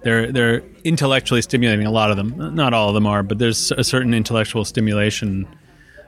they're 0.03 0.31
they're 0.31 0.63
intellectually 0.85 1.43
stimulating. 1.43 1.85
A 1.85 1.91
lot 1.91 2.13
of 2.13 2.17
them, 2.17 2.55
not 2.55 2.73
all 2.73 2.89
of 2.89 2.95
them 2.95 3.07
are, 3.07 3.25
but 3.25 3.39
there's 3.39 3.73
a 3.73 3.83
certain 3.83 4.15
intellectual 4.15 4.65
stimulation 4.65 5.49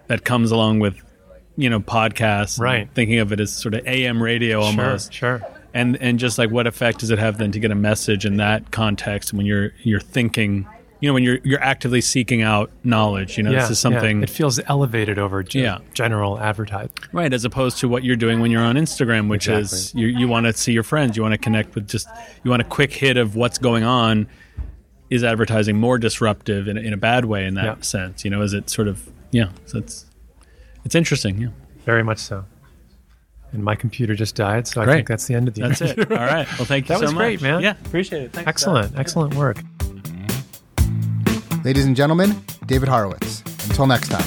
that 0.07 0.25
comes 0.25 0.53
along 0.53 0.79
with 0.79 1.03
you 1.57 1.69
know 1.69 1.81
podcasts. 1.81 2.61
Right. 2.61 2.89
Thinking 2.95 3.19
of 3.19 3.33
it 3.33 3.41
as 3.41 3.53
sort 3.53 3.75
of 3.75 3.85
AM 3.87 4.23
radio 4.23 4.61
almost. 4.61 5.13
Sure, 5.13 5.41
sure. 5.41 5.49
And 5.75 5.97
and 6.01 6.21
just 6.21 6.39
like 6.39 6.51
what 6.51 6.69
effect 6.69 7.01
does 7.01 7.11
it 7.11 7.19
have 7.19 7.39
then 7.39 7.51
to 7.51 7.59
get 7.59 7.73
a 7.73 7.75
message 7.77 8.25
in 8.25 8.37
that 8.37 8.71
context 8.71 9.33
when 9.33 9.47
you're 9.47 9.73
you're 9.83 10.01
thinking. 10.01 10.69
You 11.01 11.09
know, 11.09 11.15
when 11.15 11.23
you're 11.23 11.39
you're 11.45 11.63
actively 11.63 12.01
seeking 12.01 12.43
out 12.43 12.71
knowledge, 12.83 13.37
you 13.37 13.45
know, 13.45 13.53
this 13.53 13.71
is 13.71 13.79
something 13.79 14.23
It 14.23 14.31
feels 14.31 14.59
elevated 14.67 15.17
over 15.19 15.45
ge- 15.45 15.55
Yeah. 15.57 15.79
general 15.95 16.41
advertising. 16.41 16.91
Right, 17.13 17.33
as 17.33 17.45
opposed 17.45 17.79
to 17.79 17.89
what 17.89 18.03
you're 18.03 18.17
doing 18.17 18.41
when 18.41 18.51
you're 18.51 18.65
on 18.65 18.75
Instagram, 18.75 19.29
which 19.29 19.47
is 19.47 19.95
you, 19.95 20.09
you 20.09 20.27
want 20.27 20.47
to 20.47 20.53
see 20.53 20.73
your 20.73 20.83
friends, 20.83 21.17
you 21.17 21.23
want 21.23 21.35
to 21.35 21.39
connect 21.39 21.75
with 21.77 21.87
just, 21.89 22.09
you 22.43 22.51
want 22.51 22.63
a 22.63 22.65
quick 22.65 22.93
hit 22.93 23.17
of 23.17 23.37
what's 23.37 23.59
going 23.59 23.85
on. 23.85 24.27
Is 25.11 25.25
advertising 25.25 25.79
more 25.79 25.97
disruptive 25.99 26.69
in, 26.69 26.77
in 26.77 26.93
a 26.93 26.97
bad 26.99 27.25
way 27.25 27.47
in 27.47 27.55
that 27.55 27.65
Yeah. 27.65 27.81
sense? 27.81 28.25
You 28.25 28.31
know, 28.31 28.43
is 28.43 28.53
it 28.53 28.69
sort 28.69 28.89
of, 28.89 29.09
yeah, 29.31 29.49
so 29.67 29.79
it's, 29.79 30.05
it's 30.85 30.95
interesting. 30.95 31.41
Yeah. 31.41 31.49
Very 31.87 32.03
much 32.03 32.19
so. 32.19 32.45
And 33.53 33.65
my 33.65 33.75
computer 33.75 34.15
just 34.15 34.35
died, 34.35 34.67
so 34.67 34.83
I 34.83 34.85
think 34.87 35.09
that's 35.09 35.27
the 35.27 35.35
end 35.35 35.49
of 35.49 35.55
the 35.55 35.63
That's 35.63 35.81
interview. 35.81 36.03
it. 36.03 36.13
All 36.13 36.19
right. 36.27 36.47
Well, 36.59 36.67
thank 36.67 36.87
you 36.87 36.89
That 36.95 36.99
so 36.99 37.03
was 37.05 37.15
much. 37.15 37.21
great, 37.23 37.41
man. 37.41 37.63
Yeah. 37.63 37.71
Appreciate 37.87 38.23
it. 38.25 38.33
Thanks. 38.33 38.49
Excellent, 38.49 38.99
excellent 38.99 39.35
work. 39.35 39.63
Mm-hmm. 41.59 41.67
Ladies 41.67 41.87
and 41.87 41.97
gentlemen, 41.97 42.37
David 42.67 42.89
Horowitz. 42.89 43.43
Until 43.69 43.87
next 43.87 44.09
time. 44.09 44.25